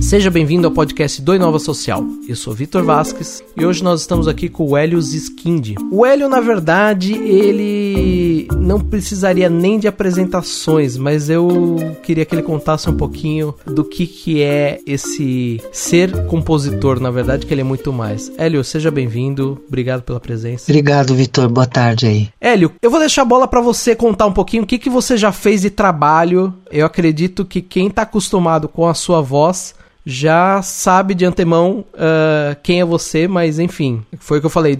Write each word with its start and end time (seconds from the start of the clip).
Seja 0.00 0.30
bem-vindo 0.30 0.66
ao 0.66 0.72
podcast 0.72 1.20
do 1.22 1.34
Inova 1.34 1.58
Social. 1.58 2.04
Eu 2.28 2.36
sou 2.36 2.52
Vitor 2.52 2.84
Vasques 2.84 3.42
e 3.56 3.64
hoje 3.64 3.82
nós 3.82 4.02
estamos 4.02 4.28
aqui 4.28 4.50
com 4.50 4.68
o 4.68 4.76
Hélio 4.76 5.00
Ziskindi. 5.00 5.76
O 5.90 6.04
Hélio, 6.04 6.28
na 6.28 6.40
verdade, 6.40 7.14
ele 7.14 8.46
não 8.60 8.78
precisaria 8.78 9.48
nem 9.48 9.78
de 9.78 9.88
apresentações, 9.88 10.98
mas 10.98 11.30
eu 11.30 11.76
queria 12.02 12.26
que 12.26 12.34
ele 12.34 12.42
contasse 12.42 12.88
um 12.88 12.96
pouquinho 12.96 13.54
do 13.64 13.82
que, 13.82 14.06
que 14.06 14.42
é 14.42 14.78
esse 14.86 15.60
ser 15.72 16.26
compositor, 16.26 17.00
na 17.00 17.10
verdade, 17.10 17.46
que 17.46 17.54
ele 17.54 17.62
é 17.62 17.64
muito 17.64 17.90
mais. 17.90 18.30
Hélio, 18.36 18.62
seja 18.62 18.90
bem-vindo. 18.90 19.58
Obrigado 19.66 20.02
pela 20.02 20.20
presença. 20.20 20.70
Obrigado, 20.70 21.14
Vitor. 21.14 21.48
Boa 21.48 21.66
tarde 21.66 22.06
aí. 22.06 22.28
Hélio, 22.38 22.72
eu 22.82 22.90
vou 22.90 23.00
deixar 23.00 23.22
a 23.22 23.26
bola 23.26 23.48
para 23.48 23.62
você 23.62 23.96
contar 23.96 24.26
um 24.26 24.32
pouquinho 24.32 24.64
o 24.64 24.66
que, 24.66 24.78
que 24.78 24.90
você 24.90 25.16
já 25.16 25.32
fez 25.32 25.62
de 25.62 25.70
trabalho. 25.70 26.52
Eu 26.70 26.84
acredito 26.84 27.44
que 27.44 27.62
quem 27.62 27.86
está 27.86 28.02
acostumado 28.02 28.68
com 28.68 28.86
a 28.86 28.92
sua 28.92 29.22
voz 29.22 29.63
já 30.04 30.60
sabe 30.60 31.14
de 31.14 31.24
antemão 31.24 31.84
uh, 31.94 32.56
quem 32.62 32.80
é 32.80 32.84
você, 32.84 33.26
mas 33.26 33.58
enfim, 33.58 34.02
foi 34.18 34.38
o 34.38 34.40
que 34.40 34.46
eu 34.46 34.50
falei. 34.50 34.76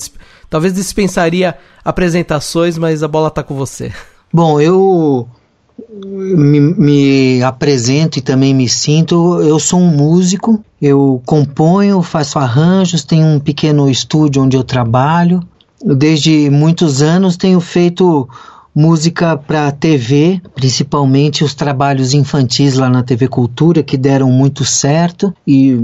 Talvez 0.51 0.75
dispensaria 0.75 1.57
apresentações, 1.85 2.77
mas 2.77 3.03
a 3.03 3.09
bola 3.09 3.31
tá 3.31 3.43
com 3.43 3.55
você. 3.55 3.91
Bom, 4.33 4.61
eu 4.61 5.29
me, 5.91 6.61
me, 6.61 7.43
apresento 7.43 8.19
e 8.19 8.23
também 8.23 8.53
me 8.53 8.69
sinto. 8.69 9.41
Eu 9.41 9.59
sou 9.59 9.81
um 9.81 9.89
músico, 9.89 10.63
eu 10.81 11.23
componho, 11.25 12.03
faço 12.03 12.39
arranjos, 12.39 13.05
tenho 13.05 13.27
um 13.27 13.41
pequeno 13.41 13.89
estúdio 13.89 14.43
onde 14.43 14.57
eu 14.57 14.65
trabalho. 14.65 15.41
Desde 15.83 16.51
muitos 16.51 17.03
anos 17.03 17.37
tenho 17.37 17.61
feito 17.61 18.29
música 18.75 19.37
para 19.37 19.71
TV, 19.71 20.41
principalmente 20.53 21.45
os 21.45 21.55
trabalhos 21.55 22.13
infantis 22.13 22.75
lá 22.75 22.89
na 22.89 23.05
TV 23.05 23.29
Cultura 23.29 23.85
que 23.85 23.97
deram 23.97 24.33
muito 24.33 24.65
certo 24.65 25.33
e 25.47 25.79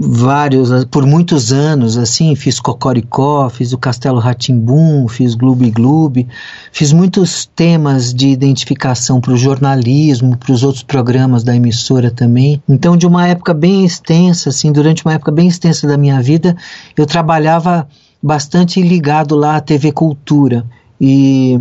vários 0.00 0.84
por 0.86 1.06
muitos 1.06 1.52
anos 1.52 1.96
assim 1.96 2.34
fiz 2.34 2.58
Cocoricó, 2.58 3.48
fiz 3.48 3.72
o 3.72 3.78
Castelo 3.78 4.18
Ratimbum, 4.18 5.06
fiz 5.06 5.36
Gloob 5.36 5.70
Gloob, 5.70 6.26
fiz 6.72 6.92
muitos 6.92 7.46
temas 7.54 8.12
de 8.12 8.28
identificação 8.28 9.20
para 9.20 9.32
o 9.32 9.36
jornalismo, 9.36 10.36
para 10.36 10.52
os 10.52 10.64
outros 10.64 10.82
programas 10.82 11.44
da 11.44 11.54
emissora 11.54 12.10
também. 12.10 12.60
Então 12.68 12.96
de 12.96 13.06
uma 13.06 13.28
época 13.28 13.54
bem 13.54 13.84
extensa, 13.84 14.48
assim, 14.48 14.72
durante 14.72 15.04
uma 15.04 15.14
época 15.14 15.30
bem 15.30 15.46
extensa 15.46 15.86
da 15.86 15.96
minha 15.96 16.20
vida, 16.20 16.56
eu 16.96 17.06
trabalhava 17.06 17.86
bastante 18.20 18.82
ligado 18.82 19.36
lá 19.36 19.56
à 19.56 19.60
TV 19.60 19.92
Cultura. 19.92 20.64
E, 21.00 21.58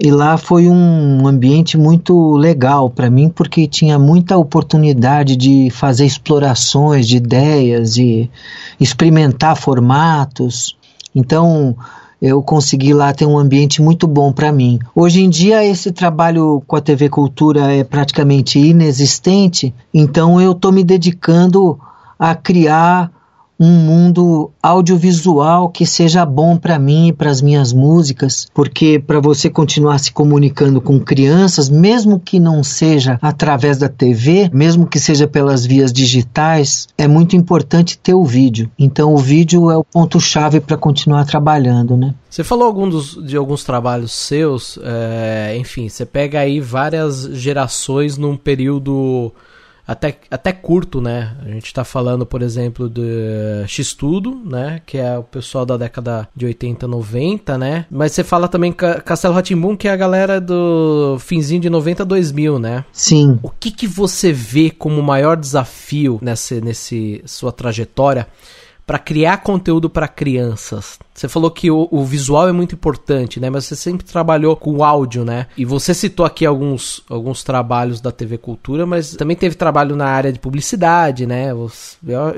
e 0.00 0.10
lá 0.10 0.36
foi 0.36 0.68
um 0.68 1.26
ambiente 1.26 1.76
muito 1.76 2.36
legal 2.36 2.88
para 2.88 3.10
mim, 3.10 3.28
porque 3.28 3.66
tinha 3.66 3.98
muita 3.98 4.36
oportunidade 4.36 5.36
de 5.36 5.68
fazer 5.70 6.06
explorações 6.06 7.06
de 7.08 7.16
ideias 7.16 7.96
e 7.96 8.30
experimentar 8.78 9.56
formatos. 9.56 10.76
Então, 11.14 11.76
eu 12.20 12.42
consegui 12.42 12.92
lá 12.92 13.12
ter 13.12 13.26
um 13.26 13.38
ambiente 13.38 13.80
muito 13.80 14.06
bom 14.06 14.32
para 14.32 14.52
mim. 14.52 14.78
Hoje 14.94 15.22
em 15.22 15.30
dia 15.30 15.64
esse 15.64 15.92
trabalho 15.92 16.62
com 16.66 16.76
a 16.76 16.80
TV 16.80 17.08
Cultura 17.08 17.72
é 17.72 17.84
praticamente 17.84 18.58
inexistente, 18.58 19.72
então 19.94 20.40
eu 20.40 20.52
estou 20.52 20.72
me 20.72 20.82
dedicando 20.82 21.78
a 22.18 22.34
criar 22.34 23.10
um 23.58 23.70
mundo 23.70 24.50
audiovisual 24.62 25.68
que 25.68 25.84
seja 25.84 26.24
bom 26.24 26.56
para 26.56 26.78
mim 26.78 27.08
e 27.08 27.12
para 27.12 27.30
as 27.30 27.42
minhas 27.42 27.72
músicas, 27.72 28.48
porque 28.54 29.02
para 29.04 29.20
você 29.20 29.50
continuar 29.50 29.98
se 29.98 30.12
comunicando 30.12 30.80
com 30.80 31.00
crianças, 31.00 31.68
mesmo 31.68 32.20
que 32.20 32.38
não 32.38 32.62
seja 32.62 33.18
através 33.20 33.78
da 33.78 33.88
TV, 33.88 34.50
mesmo 34.52 34.86
que 34.86 35.00
seja 35.00 35.26
pelas 35.26 35.66
vias 35.66 35.92
digitais, 35.92 36.86
é 36.96 37.08
muito 37.08 37.34
importante 37.34 37.98
ter 37.98 38.14
o 38.14 38.24
vídeo. 38.24 38.70
Então 38.78 39.12
o 39.12 39.18
vídeo 39.18 39.70
é 39.70 39.76
o 39.76 39.84
ponto 39.84 40.20
chave 40.20 40.60
para 40.60 40.76
continuar 40.76 41.24
trabalhando, 41.24 41.96
né? 41.96 42.14
Você 42.30 42.44
falou 42.44 42.66
algum 42.66 42.88
dos, 42.88 43.18
de 43.26 43.36
alguns 43.36 43.64
trabalhos 43.64 44.12
seus, 44.12 44.78
é, 44.82 45.56
enfim, 45.58 45.88
você 45.88 46.04
pega 46.04 46.40
aí 46.40 46.60
várias 46.60 47.22
gerações 47.32 48.18
num 48.18 48.36
período 48.36 49.32
até, 49.88 50.18
até 50.30 50.52
curto, 50.52 51.00
né? 51.00 51.34
A 51.42 51.48
gente 51.48 51.64
está 51.64 51.82
falando, 51.82 52.26
por 52.26 52.42
exemplo, 52.42 52.90
do 52.90 53.02
X-Tudo, 53.66 54.38
né? 54.44 54.82
Que 54.84 54.98
é 54.98 55.16
o 55.16 55.22
pessoal 55.22 55.64
da 55.64 55.78
década 55.78 56.28
de 56.36 56.44
80, 56.44 56.86
90, 56.86 57.56
né? 57.56 57.86
Mas 57.90 58.12
você 58.12 58.22
fala 58.22 58.48
também 58.48 58.70
Castelo 58.70 59.32
Ratimbun, 59.32 59.74
que 59.74 59.88
é 59.88 59.90
a 59.90 59.96
galera 59.96 60.38
do 60.38 61.16
finzinho 61.20 61.62
de 61.62 61.70
90, 61.70 62.04
2000, 62.04 62.58
né? 62.58 62.84
Sim. 62.92 63.38
O 63.42 63.48
que, 63.48 63.70
que 63.70 63.86
você 63.86 64.30
vê 64.30 64.68
como 64.68 65.00
o 65.00 65.02
maior 65.02 65.38
desafio 65.38 66.18
nessa 66.20 66.60
nesse 66.60 67.22
sua 67.24 67.50
trajetória 67.50 68.26
para 68.88 68.98
criar 68.98 69.42
conteúdo 69.42 69.90
para 69.90 70.08
crianças? 70.08 70.98
Você 71.12 71.28
falou 71.28 71.50
que 71.50 71.70
o, 71.70 71.86
o, 71.90 72.06
visual 72.06 72.48
é 72.48 72.52
muito 72.52 72.74
importante, 72.74 73.38
né? 73.38 73.50
Mas 73.50 73.66
você 73.66 73.76
sempre 73.76 74.06
trabalhou 74.06 74.56
com 74.56 74.82
áudio, 74.82 75.26
né? 75.26 75.46
E 75.58 75.64
você 75.66 75.92
citou 75.92 76.24
aqui 76.24 76.46
alguns, 76.46 77.02
alguns 77.06 77.44
trabalhos 77.44 78.00
da 78.00 78.10
TV 78.10 78.38
Cultura, 78.38 78.86
mas 78.86 79.14
também 79.14 79.36
teve 79.36 79.56
trabalho 79.56 79.94
na 79.94 80.06
área 80.06 80.32
de 80.32 80.38
publicidade, 80.38 81.26
né? 81.26 81.50
Eu, 81.50 81.70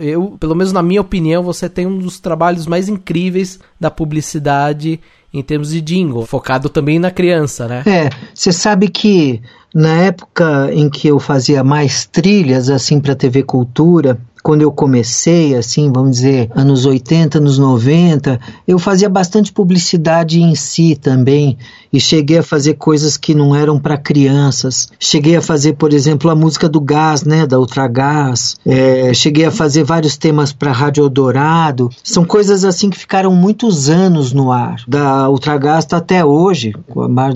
eu, 0.01 0.37
pelo 0.41 0.57
menos 0.57 0.73
na 0.73 0.83
minha 0.83 1.01
opinião, 1.01 1.45
você 1.45 1.69
tem 1.69 1.87
um 1.87 1.99
dos 1.99 2.19
trabalhos 2.19 2.67
mais 2.67 2.89
incríveis 2.89 3.61
da 3.79 3.89
publicidade 3.89 4.99
em 5.33 5.43
termos 5.43 5.71
de 5.71 5.81
jingle, 5.81 6.27
focado 6.27 6.69
também 6.69 6.99
na 6.99 7.13
criança, 7.13 7.69
né? 7.69 7.85
É, 7.87 8.11
você 8.35 8.51
sabe 8.51 8.89
que 8.89 9.41
na 9.73 9.97
época 10.03 10.71
em 10.73 10.91
que 10.91 11.07
eu 11.07 11.21
fazia 11.21 11.63
mais 11.63 12.05
trilhas 12.05 12.69
assim 12.69 12.99
para 12.99 13.15
TV 13.15 13.45
Cultura, 13.45 14.19
quando 14.43 14.63
eu 14.63 14.73
comecei, 14.73 15.55
assim, 15.55 15.91
vamos 15.93 16.13
dizer, 16.13 16.51
anos 16.55 16.87
80, 16.87 17.39
anos 17.39 17.59
90, 17.59 18.41
eu 18.67 18.79
fazia 18.79 19.09
bastante 19.09 19.53
publicidade 19.53 20.41
em 20.41 20.55
si 20.55 20.97
também 20.97 21.59
e 21.93 22.01
cheguei 22.01 22.39
a 22.39 22.43
fazer 22.43 22.75
coisas 22.75 23.17
que 23.17 23.35
não 23.35 23.55
eram 23.55 23.79
para 23.79 23.99
crianças. 23.99 24.89
Cheguei 24.99 25.37
a 25.37 25.43
fazer, 25.43 25.75
por 25.75 25.93
exemplo, 25.93 26.31
a 26.31 26.37
música 26.37 26.69
do 26.69 26.81
gás, 26.81 27.25
né, 27.25 27.47
da 27.47 27.59
Ultragás. 27.59 28.57
É, 28.65 29.13
cheguei 29.13 29.45
a 29.45 29.51
fazer 29.51 29.83
vários 29.83 30.17
temas 30.17 30.53
para 30.53 30.73
Rádio 30.73 31.05
Eldorado. 31.05 31.91
São 32.03 32.25
coisas 32.25 32.65
assim 32.65 32.91
que 32.91 32.99
ficaram 32.99 33.35
muitos 33.35 33.89
anos 33.89 34.33
no 34.33 34.53
ar. 34.53 34.83
Da 34.87 35.29
Ultragás 35.29 35.85
tá 35.85 35.97
até 35.97 36.25
hoje, 36.25 36.73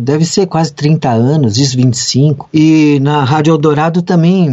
deve 0.01 0.25
ser 0.25 0.47
quase 0.47 0.73
30 0.73 1.11
anos, 1.11 1.59
isso 1.59 1.77
25. 1.77 2.49
E 2.55 3.01
na 3.01 3.25
Rádio 3.25 3.53
Eldorado 3.53 4.03
também 4.03 4.49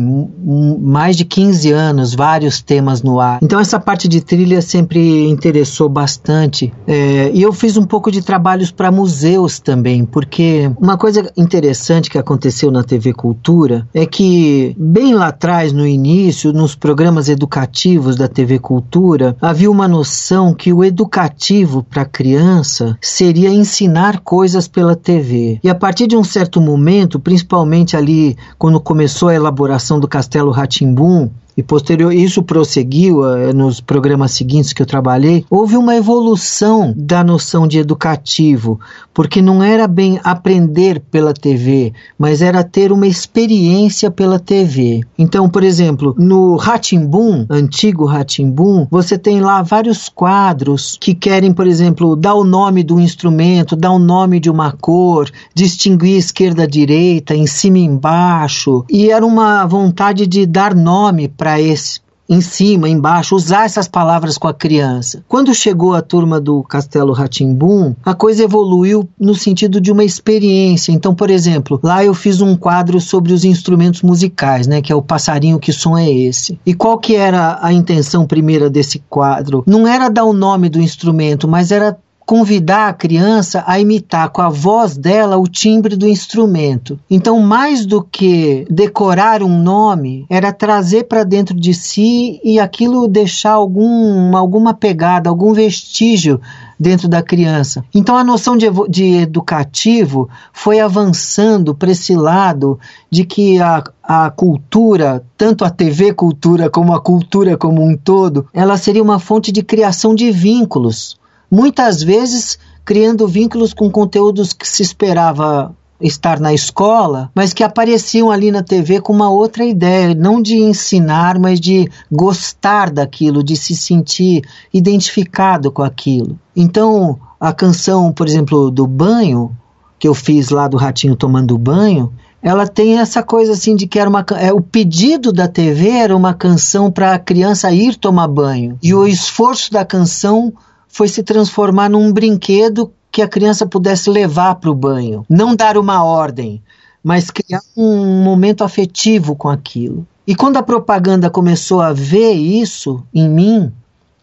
mais 0.80 1.16
de 1.16 1.26
15 1.26 1.72
anos, 1.72 2.16
vários 2.16 2.41
temas 2.62 3.04
no 3.04 3.20
ar. 3.20 3.40
Então 3.44 3.60
essa 3.60 3.80
parte 3.80 4.08
de 4.08 4.22
trilha 4.22 4.62
sempre 4.62 5.28
interessou 5.30 5.90
bastante. 5.90 6.74
É, 6.88 7.30
e 7.34 7.42
eu 7.42 7.54
fiz 7.54 7.78
um 7.78 7.84
pouco 7.84 8.12
de 8.12 8.22
trabalhos 8.22 8.72
para 8.72 8.90
museus 8.90 9.60
também 9.60 10.06
porque 10.06 10.72
uma 10.80 10.98
coisa 10.98 11.32
interessante 11.38 12.10
que 12.10 12.18
aconteceu 12.18 12.72
na 12.72 12.84
TV 12.84 13.14
Cultura 13.14 13.88
é 13.94 14.06
que, 14.06 14.76
bem 14.78 15.14
lá 15.14 15.28
atrás, 15.28 15.74
no 15.74 15.86
início, 15.86 16.54
nos 16.54 16.76
programas 16.76 17.30
educativos 17.30 18.16
da 18.16 18.28
TV 18.28 18.60
Cultura, 18.60 19.36
havia 19.42 19.72
uma 19.72 19.88
noção 19.88 20.54
que 20.54 20.72
o 20.74 20.84
educativo 20.84 21.84
para 21.84 22.06
criança 22.06 22.98
seria 23.02 23.50
ensinar 23.50 24.20
coisas 24.20 24.68
pela 24.68 24.96
TV. 24.96 25.60
E 25.64 25.70
a 25.70 25.76
partir 25.76 26.08
de 26.08 26.18
um 26.18 26.24
certo 26.24 26.60
momento, 26.62 27.20
principalmente 27.20 27.96
ali 27.96 28.38
quando 28.58 28.80
começou 28.80 29.30
a 29.30 29.36
elaboração 29.36 30.00
do 30.00 30.08
Castelo 30.08 30.52
Ratimbum, 30.52 31.30
e 31.62 31.64
posterior 31.64 32.12
isso 32.12 32.42
prosseguiu 32.42 33.22
uh, 33.22 33.54
nos 33.54 33.80
programas 33.80 34.32
seguintes 34.32 34.74
que 34.74 34.82
eu 34.82 34.86
trabalhei, 34.86 35.46
houve 35.50 35.78
uma 35.78 35.96
evolução 35.96 36.94
da 36.98 37.24
noção 37.24 37.68
de 37.68 37.78
educativo, 37.78 38.80
porque 39.14 39.42
não 39.42 39.62
era 39.62 39.88
bem 39.88 40.20
aprender 40.24 41.00
pela 41.00 41.34
TV, 41.34 41.94
mas 42.18 42.42
era 42.42 42.64
ter 42.64 42.92
uma 42.92 43.06
experiência 43.06 44.10
pela 44.10 44.40
TV. 44.40 45.02
Então, 45.18 45.48
por 45.48 45.64
exemplo, 45.64 46.16
no 46.18 46.56
Ratimbum, 46.56 47.46
antigo 47.50 48.06
Ratimbum, 48.06 48.88
você 48.90 49.18
tem 49.18 49.40
lá 49.40 49.62
vários 49.62 50.10
quadros 50.10 50.98
que 51.00 51.14
querem, 51.14 51.54
por 51.54 51.68
exemplo, 51.68 52.16
dar 52.16 52.34
o 52.34 52.44
nome 52.44 52.82
do 52.84 53.00
instrumento, 53.00 53.76
dar 53.76 53.92
o 53.92 54.00
nome 54.00 54.40
de 54.40 54.50
uma 54.50 54.72
cor, 54.72 55.30
distinguir 55.54 56.18
esquerda 56.18 56.68
direita, 56.68 57.36
em 57.36 57.46
cima 57.46 57.78
e 57.78 57.84
embaixo, 57.84 58.84
e 58.90 59.12
era 59.12 59.26
uma 59.26 59.66
vontade 59.66 60.26
de 60.26 60.46
dar 60.46 60.74
nome 60.74 61.28
para 61.28 61.51
esse 61.60 62.00
em 62.32 62.40
cima, 62.40 62.88
embaixo, 62.88 63.36
usar 63.36 63.66
essas 63.66 63.90
palavras 63.90 64.38
com 64.38 64.48
a 64.48 64.54
criança. 64.54 65.22
Quando 65.28 65.54
chegou 65.54 65.94
a 65.94 66.02
turma 66.02 66.40
do 66.40 66.64
Castelo 66.64 67.12
Ratimbum, 67.12 67.94
a 68.06 68.14
coisa 68.14 68.46
evoluiu 68.46 69.08
no 69.20 69.36
sentido 69.36 69.82
de 69.82 69.92
uma 69.92 70.06
experiência. 70.06 70.94
Então, 70.94 71.14
por 71.14 71.30
exemplo, 71.30 71.78
lá 71.84 72.06
eu 72.06 72.14
fiz 72.14 72.40
um 72.40 72.56
quadro 72.56 73.02
sobre 73.02 73.34
os 73.34 73.44
instrumentos 73.44 74.02
musicais, 74.02 74.66
né, 74.66 74.82
que 74.82 74.94
é 74.94 74.96
o 74.96 75.02
passarinho 75.02 75.60
que 75.60 75.74
som 75.74 75.98
é 75.98 76.10
esse. 76.10 76.58
E 76.66 76.74
qual 76.74 76.98
que 76.98 77.16
era 77.18 77.60
a 77.62 77.74
intenção 77.74 78.26
primeira 78.26 78.70
desse 78.70 79.04
quadro? 79.10 79.62
Não 79.68 79.86
era 79.86 80.08
dar 80.08 80.24
o 80.24 80.32
nome 80.32 80.70
do 80.70 80.80
instrumento, 80.80 81.50
mas 81.50 81.70
era 81.70 81.98
convidar 82.32 82.88
a 82.88 82.94
criança 82.94 83.62
a 83.68 83.78
imitar 83.78 84.30
com 84.30 84.42
a 84.42 84.48
voz 84.48 84.96
dela 84.96 85.36
o 85.36 85.50
timbre 85.50 85.98
do 85.98 86.08
instrumento. 86.08 86.98
Então, 87.10 87.38
mais 87.42 87.86
do 87.86 88.02
que 88.02 88.66
decorar 88.70 89.44
um 89.44 89.62
nome, 89.62 90.26
era 90.30 90.54
trazer 90.54 91.10
para 91.10 91.26
dentro 91.26 91.54
de 91.54 91.74
si 91.74 92.40
e 92.42 92.58
aquilo 92.58 93.06
deixar 93.06 93.52
algum, 93.52 94.38
alguma 94.38 94.74
pegada, 94.74 95.30
algum 95.30 95.52
vestígio 95.52 96.40
dentro 96.80 97.08
da 97.08 97.22
criança. 97.22 97.86
Então 97.94 98.18
a 98.18 98.24
noção 98.24 98.58
de, 98.58 98.66
de 98.90 99.18
educativo 99.18 100.28
foi 100.52 100.80
avançando 100.80 101.76
para 101.76 101.92
esse 101.92 102.16
lado 102.16 102.80
de 103.08 103.24
que 103.24 103.60
a, 103.60 103.84
a 104.02 104.32
cultura, 104.32 105.24
tanto 105.38 105.64
a 105.64 105.70
TV 105.70 106.12
cultura 106.12 106.72
como 106.72 106.92
a 106.94 107.00
cultura 107.00 107.56
como 107.56 107.84
um 107.84 107.96
todo, 107.96 108.48
ela 108.52 108.78
seria 108.78 109.04
uma 109.04 109.20
fonte 109.20 109.52
de 109.52 109.62
criação 109.62 110.16
de 110.16 110.32
vínculos. 110.32 111.21
Muitas 111.52 112.02
vezes 112.02 112.58
criando 112.86 113.28
vínculos 113.28 113.74
com 113.74 113.92
conteúdos 113.92 114.54
que 114.54 114.68
se 114.68 114.82
esperava 114.82 115.76
estar 116.00 116.40
na 116.40 116.54
escola, 116.54 117.30
mas 117.36 117.54
que 117.54 117.64
apareciam 117.64 118.32
ali 118.32 118.52
na 118.52 118.64
TV 118.64 119.00
com 119.02 119.14
uma 119.14 119.30
outra 119.30 119.64
ideia, 119.64 120.16
não 120.16 120.42
de 120.42 120.56
ensinar, 120.56 121.38
mas 121.38 121.60
de 121.60 121.90
gostar 122.12 122.90
daquilo, 122.90 123.44
de 123.44 123.56
se 123.56 123.76
sentir 123.76 124.44
identificado 124.74 125.72
com 125.72 125.84
aquilo. 125.84 126.40
Então, 126.56 127.20
a 127.40 127.54
canção, 127.54 128.12
por 128.12 128.28
exemplo, 128.28 128.72
do 128.72 128.88
banho, 128.88 129.56
que 130.00 130.08
eu 130.08 130.14
fiz 130.14 130.50
lá 130.50 130.68
do 130.68 130.78
Ratinho 130.78 131.16
tomando 131.16 131.58
banho, 131.58 132.12
ela 132.42 132.66
tem 132.66 132.98
essa 132.98 133.22
coisa 133.22 133.52
assim 133.52 133.76
de 133.76 133.86
que 133.86 134.00
era 134.00 134.10
uma 134.10 134.26
é, 134.40 134.52
o 134.52 134.62
pedido 134.62 135.32
da 135.32 135.48
TV 135.48 135.90
era 135.90 136.16
uma 136.18 136.34
canção 136.34 136.92
para 136.92 137.14
a 137.14 137.20
criança 137.20 137.72
ir 137.72 137.96
tomar 137.96 138.28
banho 138.28 138.80
e 138.82 138.96
o 138.96 139.06
esforço 139.06 139.72
da 139.72 139.86
canção 139.86 140.52
foi 140.92 141.08
se 141.08 141.24
transformar 141.24 141.90
num 141.90 142.12
brinquedo 142.12 142.92
que 143.12 143.22
a 143.22 143.28
criança 143.28 143.66
pudesse 143.66 144.10
levar 144.10 144.56
para 144.56 144.70
o 144.70 144.76
banho. 144.76 145.26
Não 145.30 145.56
dar 145.56 145.78
uma 145.78 146.04
ordem, 146.04 146.62
mas 147.04 147.32
criar 147.32 147.62
um 147.76 148.24
momento 148.24 148.64
afetivo 148.64 149.36
com 149.36 149.50
aquilo. 149.50 150.06
E 150.26 150.36
quando 150.36 150.58
a 150.58 150.64
propaganda 150.64 151.30
começou 151.30 151.82
a 151.82 151.92
ver 151.92 152.34
isso 152.34 153.04
em 153.14 153.28
mim, 153.28 153.72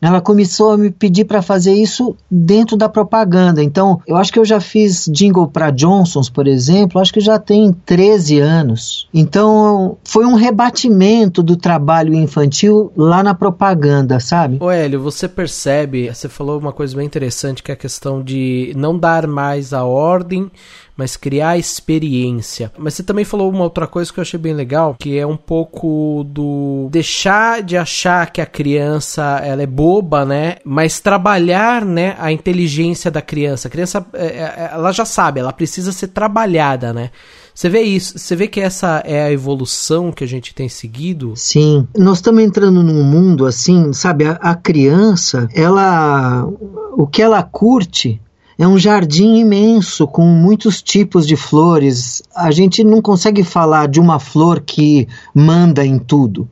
ela 0.01 0.21
começou 0.21 0.73
a 0.73 0.79
me 0.79 0.91
pedir 0.91 1.25
para 1.25 1.43
fazer 1.43 1.73
isso 1.73 2.17
dentro 2.31 2.77
da 2.77 2.89
propaganda. 2.89 3.63
Então, 3.63 4.01
eu 4.07 4.17
acho 4.17 4.33
que 4.33 4.39
eu 4.39 4.45
já 4.45 4.61
fiz 4.61 5.09
jingle 5.13 5.49
para 5.49 5.71
Johnson's, 5.71 6.31
por 6.31 6.47
exemplo, 6.47 7.01
acho 7.01 7.13
que 7.13 7.21
já 7.21 7.39
tem 7.39 7.73
13 7.85 8.39
anos. 8.39 9.09
Então, 9.13 9.97
foi 10.05 10.25
um 10.25 10.35
rebatimento 10.35 11.43
do 11.43 11.57
trabalho 11.57 12.15
infantil 12.15 12.93
lá 12.97 13.23
na 13.23 13.35
propaganda, 13.35 14.21
sabe? 14.21 14.59
Ô 14.61 14.71
Hélio, 14.71 15.01
você 15.01 15.29
percebe, 15.29 16.09
você 16.13 16.29
falou 16.29 16.59
uma 16.59 16.73
coisa 16.73 16.97
bem 16.97 17.07
interessante 17.07 17.63
que 17.63 17.71
é 17.71 17.75
a 17.75 17.77
questão 17.77 18.23
de 18.23 18.73
não 18.77 18.97
dar 18.97 19.27
mais 19.27 19.73
a 19.73 19.85
ordem, 19.85 20.51
mas 20.99 21.17
criar 21.17 21.57
experiência. 21.57 22.73
Mas 22.77 22.95
você 22.95 23.05
também 23.05 23.25
falou 23.25 23.49
uma 23.49 23.63
outra 23.63 23.87
coisa 23.87 24.13
que 24.13 24.19
eu 24.19 24.23
achei 24.23 24.39
bem 24.39 24.53
legal, 24.53 24.97
que 24.99 25.17
é 25.17 25.25
um 25.25 25.37
pouco 25.37 26.25
do 26.25 26.89
deixar 26.91 27.63
de 27.63 27.77
achar 27.77 28.33
que 28.33 28.41
a 28.41 28.47
criança 28.47 29.41
ela 29.45 29.63
é 29.63 29.67
boba, 29.67 30.25
né? 30.25 30.57
Mas 30.65 30.99
trabalhar, 30.99 31.85
né, 31.85 32.17
a 32.19 32.33
inteligência 32.33 33.13
da 33.13 33.23
criança. 33.23 33.69
A 33.69 33.71
criança, 33.71 34.05
é, 34.13 34.27
é, 34.27 34.71
ela 34.73 34.91
já 34.91 35.05
sabe, 35.05 35.39
ela 35.39 35.53
precisa 35.53 35.93
ser 35.93 36.09
trabalhada, 36.09 36.93
né? 36.93 37.11
Você 37.55 37.69
vê 37.69 37.83
isso, 37.83 38.19
você 38.19 38.37
vê 38.37 38.47
que 38.47 38.61
essa 38.61 39.03
é 39.05 39.23
a 39.23 39.33
evolução 39.33 40.13
que 40.13 40.23
a 40.23 40.29
gente 40.29 40.55
tem 40.55 40.69
seguido? 40.69 41.33
Sim, 41.35 41.87
nós 41.97 42.19
estamos 42.19 42.43
entrando 42.43 42.83
num 42.83 43.03
mundo 43.05 43.47
assim, 43.47 43.93
sabe, 43.93 44.27
a, 44.27 44.33
a 44.33 44.55
criança, 44.55 45.49
ela 45.55 46.45
o 46.93 47.07
que 47.07 47.23
ela 47.23 47.43
curte 47.43 48.21
é 48.59 48.67
um 48.67 48.77
jardim 48.77 49.37
imenso 49.37 50.07
com 50.07 50.27
muitos 50.27 50.83
tipos 50.83 51.25
de 51.25 51.37
flores. 51.37 52.23
A 52.35 52.51
gente 52.51 52.83
não 52.83 53.01
consegue 53.01 53.45
falar 53.45 53.87
de 53.87 54.01
uma 54.01 54.19
flor 54.19 54.61
que 54.61 55.07
manda 55.33 55.87
em 55.87 55.97
tudo. 55.97 56.49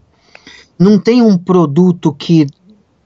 Não 0.78 1.00
tem 1.00 1.20
um 1.20 1.36
produto 1.36 2.12
que 2.12 2.46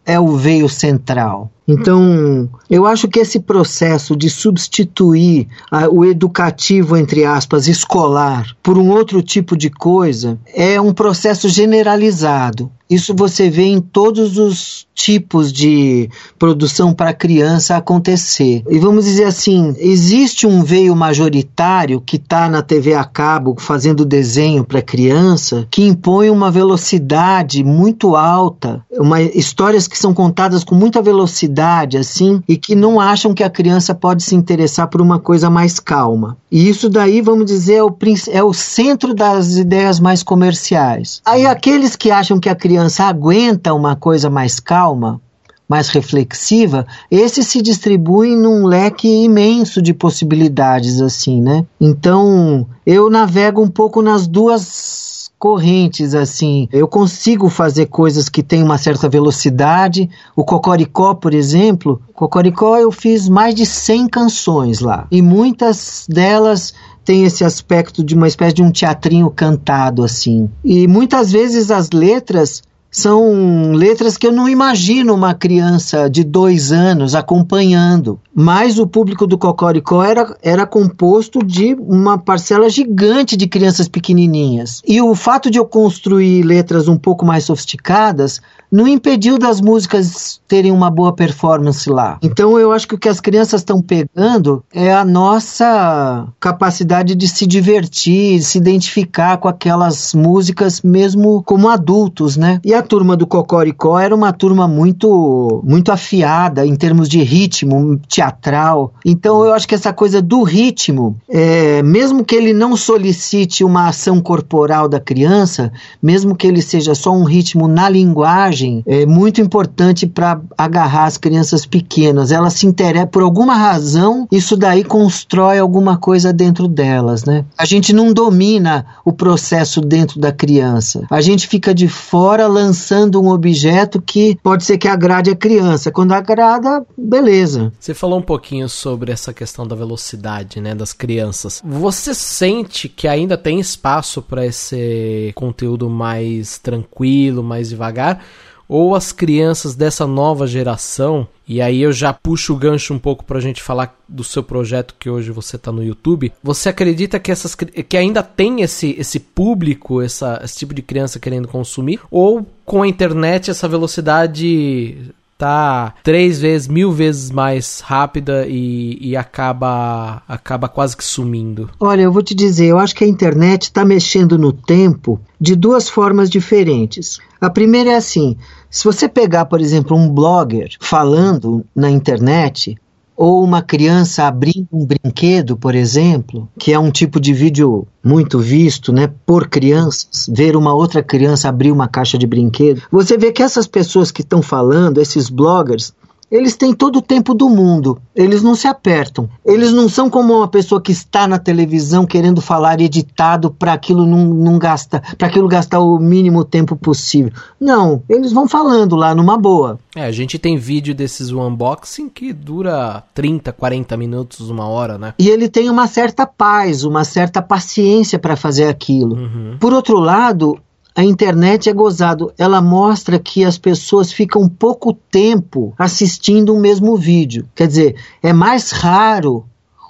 é 0.04 0.20
o 0.20 0.36
veio 0.36 0.68
central. 0.68 1.50
Então, 1.70 2.48
eu 2.68 2.84
acho 2.84 3.06
que 3.06 3.20
esse 3.20 3.38
processo 3.38 4.16
de 4.16 4.28
substituir 4.28 5.46
a, 5.70 5.88
o 5.88 6.04
educativo, 6.04 6.96
entre 6.96 7.24
aspas, 7.24 7.68
escolar, 7.68 8.46
por 8.62 8.76
um 8.76 8.90
outro 8.90 9.22
tipo 9.22 9.56
de 9.56 9.70
coisa, 9.70 10.38
é 10.52 10.80
um 10.80 10.92
processo 10.92 11.48
generalizado. 11.48 12.70
Isso 12.90 13.14
você 13.14 13.48
vê 13.48 13.66
em 13.66 13.80
todos 13.80 14.36
os 14.36 14.84
tipos 14.92 15.52
de 15.52 16.10
produção 16.36 16.92
para 16.92 17.14
criança 17.14 17.76
acontecer. 17.76 18.64
E 18.68 18.78
vamos 18.80 19.04
dizer 19.04 19.24
assim, 19.24 19.74
existe 19.78 20.44
um 20.44 20.64
veio 20.64 20.96
majoritário 20.96 22.00
que 22.00 22.16
está 22.16 22.48
na 22.48 22.62
TV 22.62 22.94
a 22.94 23.04
cabo 23.04 23.54
fazendo 23.56 24.04
desenho 24.04 24.64
para 24.64 24.82
criança 24.82 25.68
que 25.70 25.84
impõe 25.84 26.30
uma 26.30 26.50
velocidade 26.50 27.62
muito 27.62 28.16
alta, 28.16 28.84
uma, 28.90 29.22
histórias 29.22 29.86
que 29.86 29.96
são 29.96 30.12
contadas 30.12 30.64
com 30.64 30.74
muita 30.74 31.00
velocidade 31.00 31.59
assim 31.98 32.42
e 32.48 32.56
que 32.56 32.74
não 32.74 33.00
acham 33.00 33.32
que 33.34 33.44
a 33.44 33.50
criança 33.50 33.94
pode 33.94 34.22
se 34.22 34.34
interessar 34.34 34.88
por 34.88 35.00
uma 35.00 35.18
coisa 35.18 35.48
mais 35.48 35.78
calma. 35.78 36.36
E 36.50 36.68
isso 36.68 36.88
daí, 36.88 37.20
vamos 37.20 37.46
dizer, 37.46 37.74
é 37.74 37.82
o, 37.82 37.96
é 38.30 38.42
o 38.42 38.52
centro 38.52 39.14
das 39.14 39.56
ideias 39.56 40.00
mais 40.00 40.22
comerciais. 40.22 41.20
Aí 41.24 41.46
aqueles 41.46 41.94
que 41.94 42.10
acham 42.10 42.40
que 42.40 42.48
a 42.48 42.54
criança 42.54 42.80
criança 42.80 43.04
aguenta 43.04 43.74
uma 43.74 43.94
coisa 43.94 44.30
mais 44.30 44.58
calma, 44.58 45.20
mais 45.68 45.88
reflexiva, 45.88 46.86
esse 47.10 47.44
se 47.44 47.60
distribui 47.60 48.34
num 48.34 48.64
leque 48.66 49.06
imenso 49.06 49.82
de 49.82 49.92
possibilidades, 49.92 51.00
assim, 51.00 51.40
né? 51.40 51.64
Então, 51.80 52.66
eu 52.84 53.10
navego 53.10 53.62
um 53.62 53.68
pouco 53.68 54.02
nas 54.02 54.26
duas 54.26 55.19
correntes, 55.40 56.14
assim. 56.14 56.68
Eu 56.70 56.86
consigo 56.86 57.48
fazer 57.48 57.86
coisas 57.86 58.28
que 58.28 58.42
têm 58.42 58.62
uma 58.62 58.76
certa 58.76 59.08
velocidade. 59.08 60.10
O 60.36 60.44
Cocoricó, 60.44 61.14
por 61.14 61.32
exemplo, 61.32 62.00
Cocoricó 62.12 62.76
eu 62.76 62.92
fiz 62.92 63.26
mais 63.26 63.54
de 63.54 63.64
100 63.64 64.08
canções 64.08 64.80
lá. 64.80 65.06
E 65.10 65.22
muitas 65.22 66.06
delas 66.06 66.74
tem 67.02 67.24
esse 67.24 67.42
aspecto 67.42 68.04
de 68.04 68.14
uma 68.14 68.28
espécie 68.28 68.54
de 68.54 68.62
um 68.62 68.70
teatrinho 68.70 69.30
cantado 69.30 70.04
assim. 70.04 70.50
E 70.62 70.86
muitas 70.86 71.32
vezes 71.32 71.70
as 71.70 71.90
letras 71.90 72.62
são 72.90 73.72
letras 73.72 74.16
que 74.16 74.26
eu 74.26 74.32
não 74.32 74.48
imagino 74.48 75.14
uma 75.14 75.34
criança 75.34 76.08
de 76.10 76.24
dois 76.24 76.72
anos 76.72 77.14
acompanhando. 77.14 78.18
Mas 78.34 78.78
o 78.78 78.86
público 78.86 79.26
do 79.26 79.38
Cocoricó 79.38 80.02
era, 80.02 80.36
era 80.42 80.66
composto 80.66 81.40
de 81.44 81.74
uma 81.74 82.18
parcela 82.18 82.68
gigante 82.68 83.36
de 83.36 83.46
crianças 83.46 83.88
pequenininhas. 83.88 84.82
E 84.86 85.00
o 85.00 85.14
fato 85.14 85.50
de 85.50 85.58
eu 85.58 85.64
construir 85.64 86.42
letras 86.42 86.88
um 86.88 86.96
pouco 86.96 87.24
mais 87.24 87.44
sofisticadas 87.44 88.40
não 88.70 88.86
impediu 88.86 89.36
das 89.36 89.60
músicas 89.60 90.40
terem 90.46 90.70
uma 90.70 90.90
boa 90.90 91.12
performance 91.12 91.90
lá. 91.90 92.18
Então 92.22 92.58
eu 92.58 92.70
acho 92.72 92.86
que 92.86 92.94
o 92.94 92.98
que 92.98 93.08
as 93.08 93.20
crianças 93.20 93.60
estão 93.60 93.82
pegando 93.82 94.62
é 94.72 94.92
a 94.92 95.04
nossa 95.04 96.28
capacidade 96.38 97.14
de 97.14 97.26
se 97.26 97.46
divertir, 97.46 98.40
se 98.42 98.58
identificar 98.58 99.38
com 99.38 99.48
aquelas 99.48 100.14
músicas 100.14 100.82
mesmo 100.82 101.42
como 101.42 101.68
adultos, 101.68 102.36
né? 102.36 102.60
E 102.64 102.72
a 102.80 102.82
turma 102.82 103.16
do 103.16 103.26
Cocoricó 103.26 103.98
era 103.98 104.14
uma 104.14 104.32
turma 104.32 104.66
muito 104.66 105.62
muito 105.64 105.92
afiada 105.92 106.66
em 106.66 106.74
termos 106.74 107.08
de 107.08 107.22
ritmo 107.22 107.98
teatral. 108.08 108.92
Então 109.04 109.44
eu 109.44 109.52
acho 109.52 109.68
que 109.68 109.74
essa 109.74 109.92
coisa 109.92 110.20
do 110.20 110.42
ritmo, 110.42 111.16
é, 111.28 111.82
mesmo 111.82 112.24
que 112.24 112.34
ele 112.34 112.52
não 112.52 112.76
solicite 112.76 113.62
uma 113.62 113.88
ação 113.88 114.20
corporal 114.20 114.88
da 114.88 114.98
criança, 114.98 115.72
mesmo 116.02 116.34
que 116.34 116.46
ele 116.46 116.62
seja 116.62 116.94
só 116.94 117.12
um 117.12 117.24
ritmo 117.24 117.68
na 117.68 117.88
linguagem 117.88 118.82
é 118.86 119.04
muito 119.06 119.40
importante 119.40 120.06
para 120.06 120.40
agarrar 120.56 121.04
as 121.04 121.16
crianças 121.16 121.66
pequenas. 121.66 122.32
Elas 122.32 122.54
se 122.54 122.66
interessam, 122.66 123.06
por 123.08 123.22
alguma 123.22 123.54
razão, 123.54 124.26
isso 124.32 124.56
daí 124.56 124.82
constrói 124.82 125.58
alguma 125.58 125.96
coisa 125.96 126.32
dentro 126.32 126.66
delas, 126.66 127.24
né? 127.24 127.44
A 127.58 127.64
gente 127.64 127.92
não 127.92 128.12
domina 128.12 128.86
o 129.04 129.12
processo 129.12 129.80
dentro 129.80 130.18
da 130.18 130.32
criança. 130.32 131.06
A 131.10 131.20
gente 131.20 131.46
fica 131.46 131.74
de 131.74 131.88
fora 131.88 132.46
lançando 132.70 133.20
um 133.20 133.28
objeto 133.28 134.00
que 134.00 134.38
pode 134.42 134.64
ser 134.64 134.78
que 134.78 134.86
agrade 134.86 135.30
a 135.30 135.36
criança. 135.36 135.90
Quando 135.90 136.12
agrada, 136.12 136.86
beleza. 136.96 137.72
Você 137.80 137.92
falou 137.92 138.20
um 138.20 138.22
pouquinho 138.22 138.68
sobre 138.68 139.10
essa 139.10 139.32
questão 139.34 139.66
da 139.66 139.74
velocidade, 139.74 140.60
né, 140.60 140.72
das 140.72 140.92
crianças. 140.92 141.60
Você 141.64 142.14
sente 142.14 142.88
que 142.88 143.08
ainda 143.08 143.36
tem 143.36 143.58
espaço 143.58 144.22
para 144.22 144.46
esse 144.46 145.32
conteúdo 145.34 145.90
mais 145.90 146.58
tranquilo, 146.58 147.42
mais 147.42 147.70
devagar? 147.70 148.22
Ou 148.70 148.94
as 148.94 149.10
crianças 149.10 149.74
dessa 149.74 150.06
nova 150.06 150.46
geração, 150.46 151.26
e 151.48 151.60
aí 151.60 151.82
eu 151.82 151.92
já 151.92 152.12
puxo 152.12 152.54
o 152.54 152.56
gancho 152.56 152.94
um 152.94 153.00
pouco 153.00 153.24
para 153.24 153.38
a 153.38 153.40
gente 153.40 153.60
falar 153.60 153.98
do 154.08 154.22
seu 154.22 154.44
projeto 154.44 154.94
que 154.96 155.10
hoje 155.10 155.32
você 155.32 155.56
está 155.56 155.72
no 155.72 155.82
YouTube. 155.82 156.32
Você 156.40 156.68
acredita 156.68 157.18
que 157.18 157.32
essas 157.32 157.56
que 157.56 157.96
ainda 157.96 158.22
tem 158.22 158.60
esse, 158.60 158.94
esse 158.96 159.18
público, 159.18 160.00
essa, 160.00 160.40
esse 160.44 160.58
tipo 160.58 160.72
de 160.72 160.82
criança 160.82 161.18
querendo 161.18 161.48
consumir, 161.48 161.98
ou 162.12 162.46
com 162.64 162.82
a 162.82 162.86
internet 162.86 163.50
essa 163.50 163.66
velocidade 163.66 165.12
tá 165.36 165.94
três 166.04 166.38
vezes, 166.38 166.68
mil 166.68 166.92
vezes 166.92 167.30
mais 167.30 167.80
rápida 167.80 168.46
e, 168.46 168.98
e 169.00 169.16
acaba, 169.16 170.22
acaba 170.28 170.68
quase 170.68 170.96
que 170.96 171.02
sumindo? 171.02 171.70
Olha, 171.80 172.02
eu 172.02 172.12
vou 172.12 172.22
te 172.22 172.34
dizer, 172.34 172.66
eu 172.66 172.78
acho 172.78 172.94
que 172.94 173.02
a 173.02 173.08
internet 173.08 173.64
está 173.64 173.84
mexendo 173.84 174.38
no 174.38 174.52
tempo 174.52 175.18
de 175.40 175.56
duas 175.56 175.88
formas 175.88 176.28
diferentes. 176.28 177.18
A 177.40 177.48
primeira 177.48 177.92
é 177.92 177.96
assim: 177.96 178.36
se 178.70 178.84
você 178.84 179.08
pegar, 179.08 179.46
por 179.46 179.60
exemplo, 179.60 179.96
um 179.96 180.08
blogger 180.08 180.76
falando 180.80 181.64
na 181.74 181.90
internet, 181.90 182.76
ou 183.16 183.44
uma 183.44 183.60
criança 183.60 184.24
abrindo 184.24 184.68
um 184.72 184.86
brinquedo, 184.86 185.54
por 185.54 185.74
exemplo, 185.74 186.48
que 186.58 186.72
é 186.72 186.78
um 186.78 186.90
tipo 186.90 187.20
de 187.20 187.34
vídeo 187.34 187.86
muito 188.02 188.38
visto, 188.38 188.94
né, 188.94 189.12
por 189.26 189.46
crianças, 189.46 190.26
ver 190.26 190.56
uma 190.56 190.72
outra 190.72 191.02
criança 191.02 191.46
abrir 191.46 191.70
uma 191.70 191.86
caixa 191.86 192.16
de 192.16 192.26
brinquedo. 192.26 192.80
Você 192.90 193.18
vê 193.18 193.30
que 193.30 193.42
essas 193.42 193.66
pessoas 193.66 194.10
que 194.10 194.22
estão 194.22 194.40
falando, 194.40 195.02
esses 195.02 195.28
bloggers, 195.28 195.92
eles 196.30 196.56
têm 196.56 196.72
todo 196.72 196.96
o 196.96 197.02
tempo 197.02 197.34
do 197.34 197.48
mundo. 197.48 198.00
Eles 198.14 198.42
não 198.42 198.54
se 198.54 198.68
apertam. 198.68 199.28
Eles 199.44 199.72
não 199.72 199.88
são 199.88 200.08
como 200.08 200.36
uma 200.36 200.48
pessoa 200.48 200.80
que 200.80 200.92
está 200.92 201.26
na 201.26 201.38
televisão 201.38 202.06
querendo 202.06 202.40
falar 202.40 202.80
editado 202.80 203.50
para 203.50 203.72
aquilo 203.72 204.06
não, 204.06 204.24
não 204.26 204.58
gastar, 204.58 205.16
para 205.16 205.26
aquilo 205.26 205.48
gastar 205.48 205.80
o 205.80 205.98
mínimo 205.98 206.44
tempo 206.44 206.76
possível. 206.76 207.32
Não, 207.60 208.02
eles 208.08 208.32
vão 208.32 208.46
falando 208.46 208.94
lá 208.94 209.14
numa 209.14 209.36
boa. 209.36 209.78
É, 209.96 210.04
a 210.04 210.12
gente 210.12 210.38
tem 210.38 210.56
vídeo 210.56 210.94
desses 210.94 211.30
unboxing 211.30 212.08
que 212.08 212.32
dura 212.32 213.02
30, 213.14 213.52
40 213.52 213.96
minutos, 213.96 214.50
uma 214.50 214.68
hora, 214.68 214.96
né? 214.96 215.14
E 215.18 215.28
ele 215.28 215.48
tem 215.48 215.68
uma 215.68 215.86
certa 215.88 216.26
paz, 216.26 216.84
uma 216.84 217.04
certa 217.04 217.42
paciência 217.42 218.18
para 218.18 218.36
fazer 218.36 218.68
aquilo. 218.68 219.16
Uhum. 219.16 219.56
Por 219.58 219.72
outro 219.72 219.98
lado, 219.98 220.58
a 221.00 221.04
internet 221.04 221.70
é 221.70 221.72
gozado. 221.72 222.30
Ela 222.36 222.60
mostra 222.60 223.18
que 223.18 223.42
as 223.42 223.56
pessoas 223.56 224.12
ficam 224.12 224.46
pouco 224.46 224.92
tempo 224.92 225.72
assistindo 225.78 226.54
um 226.54 226.60
mesmo 226.60 226.94
vídeo. 226.94 227.48
Quer 227.54 227.68
dizer, 227.68 227.96
é 228.22 228.34
mais 228.34 228.70
raro 228.70 229.46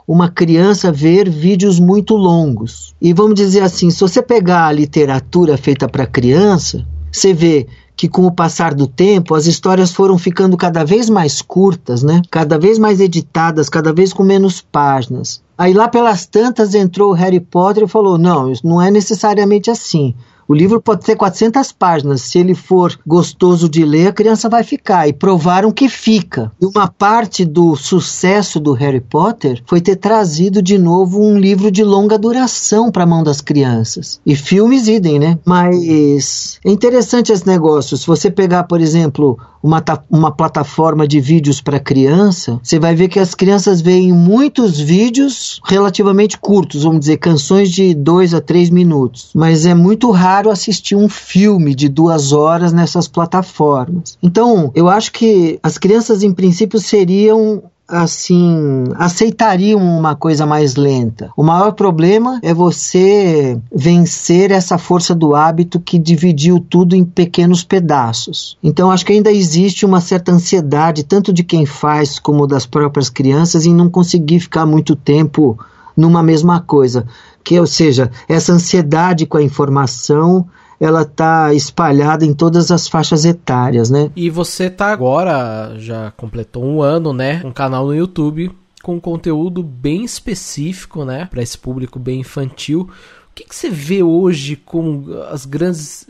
uma 0.07 0.29
criança 0.29 0.93
ver 0.93 1.29
vídeos 1.29 1.81
muito 1.81 2.14
longos. 2.14 2.95
E 3.02 3.12
vamos 3.12 3.35
dizer 3.35 3.61
assim, 3.61 3.90
se 3.90 4.00
você 4.00 4.23
pegar 4.23 4.67
a 4.67 4.73
literatura 4.73 5.57
feita 5.57 5.88
para 5.88 6.07
criança, 6.07 6.87
você 7.11 7.35
vê 7.35 7.67
que 7.97 8.09
com 8.09 8.25
o 8.25 8.33
passar 8.33 8.73
do 8.73 8.87
tempo 8.87 9.35
as 9.35 9.47
histórias 9.47 9.90
foram 9.90 10.17
ficando 10.17 10.57
cada 10.57 10.85
vez 10.85 11.11
mais 11.11 11.43
curtas, 11.43 12.05
né? 12.05 12.23
Cada 12.31 12.57
vez 12.57 12.79
mais 12.79 13.00
editadas, 13.00 13.69
cada 13.69 13.93
vez 13.93 14.12
com 14.12 14.23
menos 14.23 14.61
páginas. 14.61 15.43
Aí 15.59 15.75
lá 15.75 15.88
pelas 15.88 16.25
tantas 16.25 16.73
entrou 16.73 17.11
o 17.11 17.14
Harry 17.14 17.40
Potter 17.40 17.83
e 17.83 17.88
falou: 17.88 18.17
"Não, 18.17 18.50
isso 18.50 18.64
não 18.64 18.81
é 18.81 18.93
necessariamente 18.93 19.73
assim. 19.73 20.14
O 20.50 20.54
livro 20.54 20.80
pode 20.80 21.04
ter 21.04 21.14
400 21.14 21.71
páginas. 21.71 22.23
Se 22.23 22.40
ele 22.40 22.57
for 22.57 22.99
gostoso 23.07 23.69
de 23.69 23.85
ler, 23.85 24.09
a 24.09 24.12
criança 24.12 24.49
vai 24.49 24.64
ficar. 24.64 25.07
E 25.07 25.12
provaram 25.12 25.71
que 25.71 25.88
fica. 25.88 26.50
E 26.61 26.66
uma 26.66 26.88
parte 26.88 27.45
do 27.45 27.76
sucesso 27.76 28.59
do 28.59 28.73
Harry 28.73 29.00
Potter 29.00 29.62
foi 29.64 29.80
ter 29.80 29.95
trazido 29.95 30.61
de 30.61 30.76
novo 30.76 31.23
um 31.23 31.38
livro 31.38 31.71
de 31.71 31.85
longa 31.85 32.19
duração 32.19 32.90
para 32.90 33.04
a 33.04 33.07
mão 33.07 33.23
das 33.23 33.40
crianças. 33.40 34.21
E 34.26 34.35
filmes 34.35 34.88
idem, 34.88 35.21
né? 35.21 35.38
Mas 35.47 36.59
é 36.64 36.71
interessante 36.73 37.30
esse 37.30 37.47
negócio. 37.47 37.97
Se 37.97 38.09
você 38.09 38.28
pegar, 38.28 38.64
por 38.64 38.80
exemplo, 38.80 39.38
uma, 39.62 39.83
uma 40.11 40.31
plataforma 40.31 41.07
de 41.07 41.21
vídeos 41.21 41.61
para 41.61 41.79
criança, 41.79 42.59
você 42.62 42.79
vai 42.79 42.95
ver 42.95 43.09
que 43.09 43.19
as 43.19 43.35
crianças 43.35 43.81
veem 43.81 44.12
muitos 44.12 44.79
vídeos 44.79 45.61
relativamente 45.64 46.38
curtos, 46.38 46.83
vamos 46.83 47.00
dizer, 47.00 47.19
canções 47.19 47.71
de 47.71 47.95
dois 47.95 48.35
a 48.35 48.40
três 48.40 48.71
minutos. 48.71 49.31
Mas 49.35 49.67
é 49.67 49.75
muito 49.75 50.11
raro 50.11 50.50
assistir 50.50 50.97
um 50.97 51.09
filme 51.09 51.75
de 51.75 51.88
duas 51.88 52.33
horas 52.33 52.73
nessas 52.73 53.07
plataformas. 53.07 54.17
Então, 54.23 54.71
eu 54.75 54.88
acho 54.88 55.12
que 55.12 55.59
as 55.62 55.79
crianças, 55.79 56.23
em 56.23 56.33
princípio, 56.33 56.79
seriam 56.79 57.62
assim, 57.91 58.85
aceitariam 58.95 59.81
uma 59.81 60.15
coisa 60.15 60.47
mais 60.47 60.77
lenta. 60.77 61.31
O 61.37 61.43
maior 61.43 61.73
problema 61.73 62.39
é 62.43 62.55
você 62.55 63.59
vencer 63.75 64.51
essa 64.51 64.79
força 64.79 65.15
do 65.15 65.35
hábito 65.35 65.81
que 65.81 65.99
dividiu 65.99 66.61
tudo 66.61 66.95
em 66.95 67.05
pequenos 67.05 67.65
pedaços. 67.65 68.57
Então 68.63 68.91
acho 68.91 69.05
que 69.05 69.13
ainda 69.13 69.33
existe 69.33 69.85
uma 69.85 70.01
certa 70.01 70.33
ansiedade 70.33 71.05
tanto 71.05 71.33
de 71.33 71.43
quem 71.43 71.67
faz 71.67 72.19
como 72.19 72.47
das 72.47 72.67
próprias 72.67 73.11
crianças 73.11 73.67
em 73.67 73.75
não 73.75 73.89
conseguir 73.89 74.41
ficar 74.41 74.65
muito 74.65 74.95
tempo 74.95 75.59
numa 75.97 76.23
mesma 76.23 76.61
coisa. 76.61 77.05
Que, 77.43 77.59
ou 77.59 77.67
seja, 77.67 78.11
essa 78.29 78.53
ansiedade 78.53 79.27
com 79.27 79.39
a 79.39 79.43
informação 79.43 80.47
ela 80.81 81.05
tá 81.05 81.53
espalhada 81.53 82.25
em 82.25 82.33
todas 82.33 82.71
as 82.71 82.89
faixas 82.89 83.27
etárias, 83.27 83.91
né? 83.91 84.11
E 84.17 84.31
você 84.31 84.71
tá 84.71 84.87
agora, 84.87 85.75
já 85.77 86.11
completou 86.17 86.65
um 86.65 86.81
ano, 86.81 87.13
né? 87.13 87.43
Um 87.45 87.53
canal 87.53 87.85
no 87.85 87.95
YouTube 87.95 88.51
com 88.83 88.99
conteúdo 88.99 89.63
bem 89.63 90.05
específico, 90.05 91.05
né? 91.05 91.27
Para 91.27 91.43
esse 91.43 91.59
público 91.59 91.99
bem 91.99 92.21
infantil. 92.21 92.89
O 93.31 93.35
que, 93.35 93.45
que 93.45 93.55
você 93.55 93.69
vê 93.69 94.03
hoje 94.03 94.57
como 94.57 95.13
as 95.31 95.45
grandes, 95.45 96.09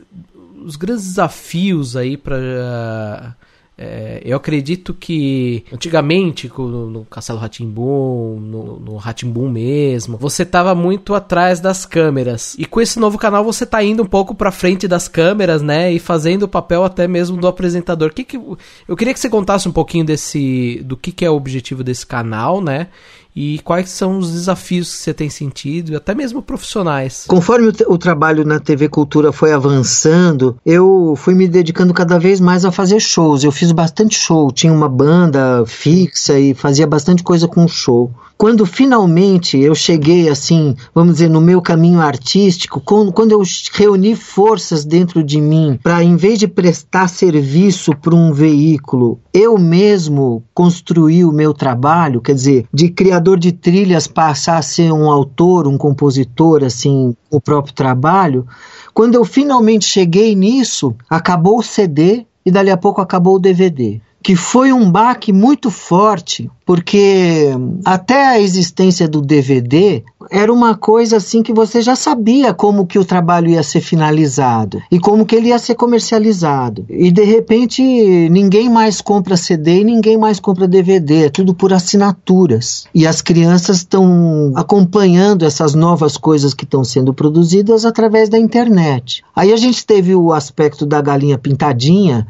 os 0.65 0.77
grandes 0.77 1.05
desafios 1.05 1.97
aí 1.97 2.17
para 2.17 3.37
é, 3.83 4.21
eu 4.23 4.37
acredito 4.37 4.93
que 4.93 5.65
antigamente, 5.73 6.53
no, 6.55 6.91
no 6.91 7.05
Castelo 7.07 7.39
Ratimbum, 7.39 8.39
no, 8.39 8.97
Ratimbum 8.97 9.49
mesmo, 9.49 10.19
você 10.19 10.45
tava 10.45 10.75
muito 10.75 11.15
atrás 11.15 11.61
das 11.61 11.87
câmeras. 11.87 12.55
E 12.59 12.67
com 12.67 12.79
esse 12.79 13.01
novo 13.01 13.17
canal 13.17 13.43
você 13.43 13.65
tá 13.65 13.83
indo 13.83 14.03
um 14.03 14.07
pouco 14.07 14.35
pra 14.35 14.53
frente 14.53 14.87
das 14.87 15.09
câmeras, 15.09 15.63
né? 15.63 15.91
E 15.91 15.99
fazendo 15.99 16.43
o 16.43 16.49
papel 16.49 16.85
até 16.85 17.09
mesmo 17.09 17.39
do 17.39 17.49
apresentador. 17.49 18.13
Que 18.13 18.23
que, 18.23 18.37
eu 18.37 18.95
queria 18.95 19.15
que 19.15 19.21
você 19.21 19.31
contasse 19.31 19.67
um 19.67 19.73
pouquinho 19.73 20.05
desse 20.05 20.83
do 20.85 20.95
que, 20.95 21.11
que 21.11 21.25
é 21.25 21.31
o 21.31 21.37
objetivo 21.37 21.83
desse 21.83 22.07
canal, 22.07 22.61
né? 22.61 22.89
E 23.35 23.59
quais 23.61 23.91
são 23.91 24.19
os 24.19 24.31
desafios 24.33 24.91
que 24.91 24.99
você 24.99 25.15
tem 25.15 25.31
sentido, 25.31 25.97
até 25.97 26.15
mesmo 26.15 26.43
profissionais. 26.43 27.25
Conforme 27.27 27.69
o, 27.69 27.93
o, 27.93 27.99
trabalho 27.99 28.45
na 28.45 28.59
TV 28.59 28.89
Cultura 28.89 29.33
foi 29.33 29.53
avançando, 29.53 30.57
eu 30.65 31.15
fui 31.17 31.35
me 31.35 31.47
dedicando 31.47 31.95
cada 31.95 32.19
vez 32.19 32.41
mais 32.41 32.65
a 32.65 32.73
fazer 32.73 33.01
shows. 33.01 33.45
Eu 33.45 33.53
fiz 33.53 33.73
bastante 33.73 34.19
show, 34.19 34.51
tinha 34.51 34.73
uma 34.73 34.89
banda 34.89 35.65
fixa 35.67 36.39
e 36.39 36.55
fazia 36.55 36.87
bastante 36.87 37.23
coisa 37.23 37.47
com 37.47 37.67
show. 37.69 38.11
Quando 38.41 38.65
finalmente 38.65 39.59
eu 39.59 39.75
cheguei 39.75 40.27
assim, 40.27 40.75
vamos 40.95 41.17
dizer, 41.17 41.29
no 41.29 41.43
meu 41.43 41.61
caminho 41.61 42.01
artístico, 42.01 42.81
quando 42.81 43.33
eu 43.33 43.43
reuni 43.75 44.17
forças 44.17 44.83
dentro 44.83 45.23
de 45.23 45.39
mim 45.39 45.79
para, 45.83 46.03
em 46.03 46.17
vez 46.17 46.39
de 46.39 46.49
prestar 46.49 47.09
serviço 47.09 47.95
para 47.95 48.15
um 48.15 48.33
veículo, 48.33 49.21
eu 49.35 49.59
mesmo 49.59 50.43
construir 50.55 51.27
o 51.27 51.33
meu 51.33 51.53
trabalho, 51.53 52.23
quer 52.23 52.35
dizer, 52.35 52.65
de 52.73 52.89
criador 53.21 53.39
de 53.39 53.53
trilhas 53.53 54.07
passar 54.07 54.57
a 54.57 54.63
ser 54.63 54.91
um 54.93 55.11
autor, 55.11 55.69
um 55.69 55.77
compositor, 55.77 56.65
assim, 56.65 57.15
o 57.31 57.41
próprio 57.41 57.75
trabalho. 57.75 58.47
Quando 58.95 59.15
eu 59.15 59.25
finalmente 59.25 59.85
cheguei 59.85 60.35
nisso, 60.35 60.95
acabou 61.09 61.59
o 61.59 61.63
CD 61.63 62.25
e 62.45 62.51
dali 62.51 62.71
a 62.71 62.77
pouco 62.77 63.01
acabou 63.01 63.37
o 63.37 63.39
DVD 63.39 64.01
que 64.23 64.37
foi 64.37 64.71
um 64.71 64.91
baque 64.91 65.33
muito 65.33 65.71
forte, 65.71 66.51
porque 66.67 67.49
até 67.87 68.27
a 68.27 68.39
existência 68.39 69.09
do 69.09 69.23
DVD 69.23 70.05
era 70.31 70.53
uma 70.53 70.77
coisa 70.77 71.17
assim 71.17 71.43
que 71.43 71.53
você 71.53 71.83
já 71.83 71.97
sabia 71.97 72.55
como 72.55 72.87
que 72.87 72.99
o 72.99 73.05
trabalho 73.05 73.51
ia 73.51 73.63
ser 73.63 73.81
finalizado 73.81 74.81
e 74.91 74.99
como 74.99 75.27
que 75.27 75.35
ele 75.35 75.49
ia 75.49 75.59
ser 75.59 75.75
comercializado. 75.75 76.87
E 76.89 77.11
de 77.11 77.25
repente 77.25 77.83
ninguém 78.31 78.71
mais 78.71 79.01
compra 79.01 79.37
CD 79.37 79.81
e 79.81 79.85
ninguém 79.85 80.17
mais 80.17 80.39
compra 80.39 80.69
DVD, 80.69 81.27
é 81.27 81.31
tudo 81.31 81.55
por 81.55 81.73
assinaturas. 81.73 82.87
E 82.95 83.07
as 83.07 83.21
crianças 83.21 83.79
estão 83.79 84.53
acompanhando 84.55 85.45
essas 85.45 85.75
novas 85.75 86.17
coisas 86.17 86.55
que 86.55 86.65
estão 86.65 86.85
sendo 86.85 87.13
produzidas 87.13 87.85
através 87.85 88.29
da 88.29 88.39
internet. 88.39 89.25
Aí 89.35 89.53
a 89.53 89.57
gente 89.57 89.85
teve 89.85 90.15
o 90.15 90.33
aspecto 90.33 90.87
da 90.87 91.01
galinha 91.01 91.39
pintadinha, 91.39 92.27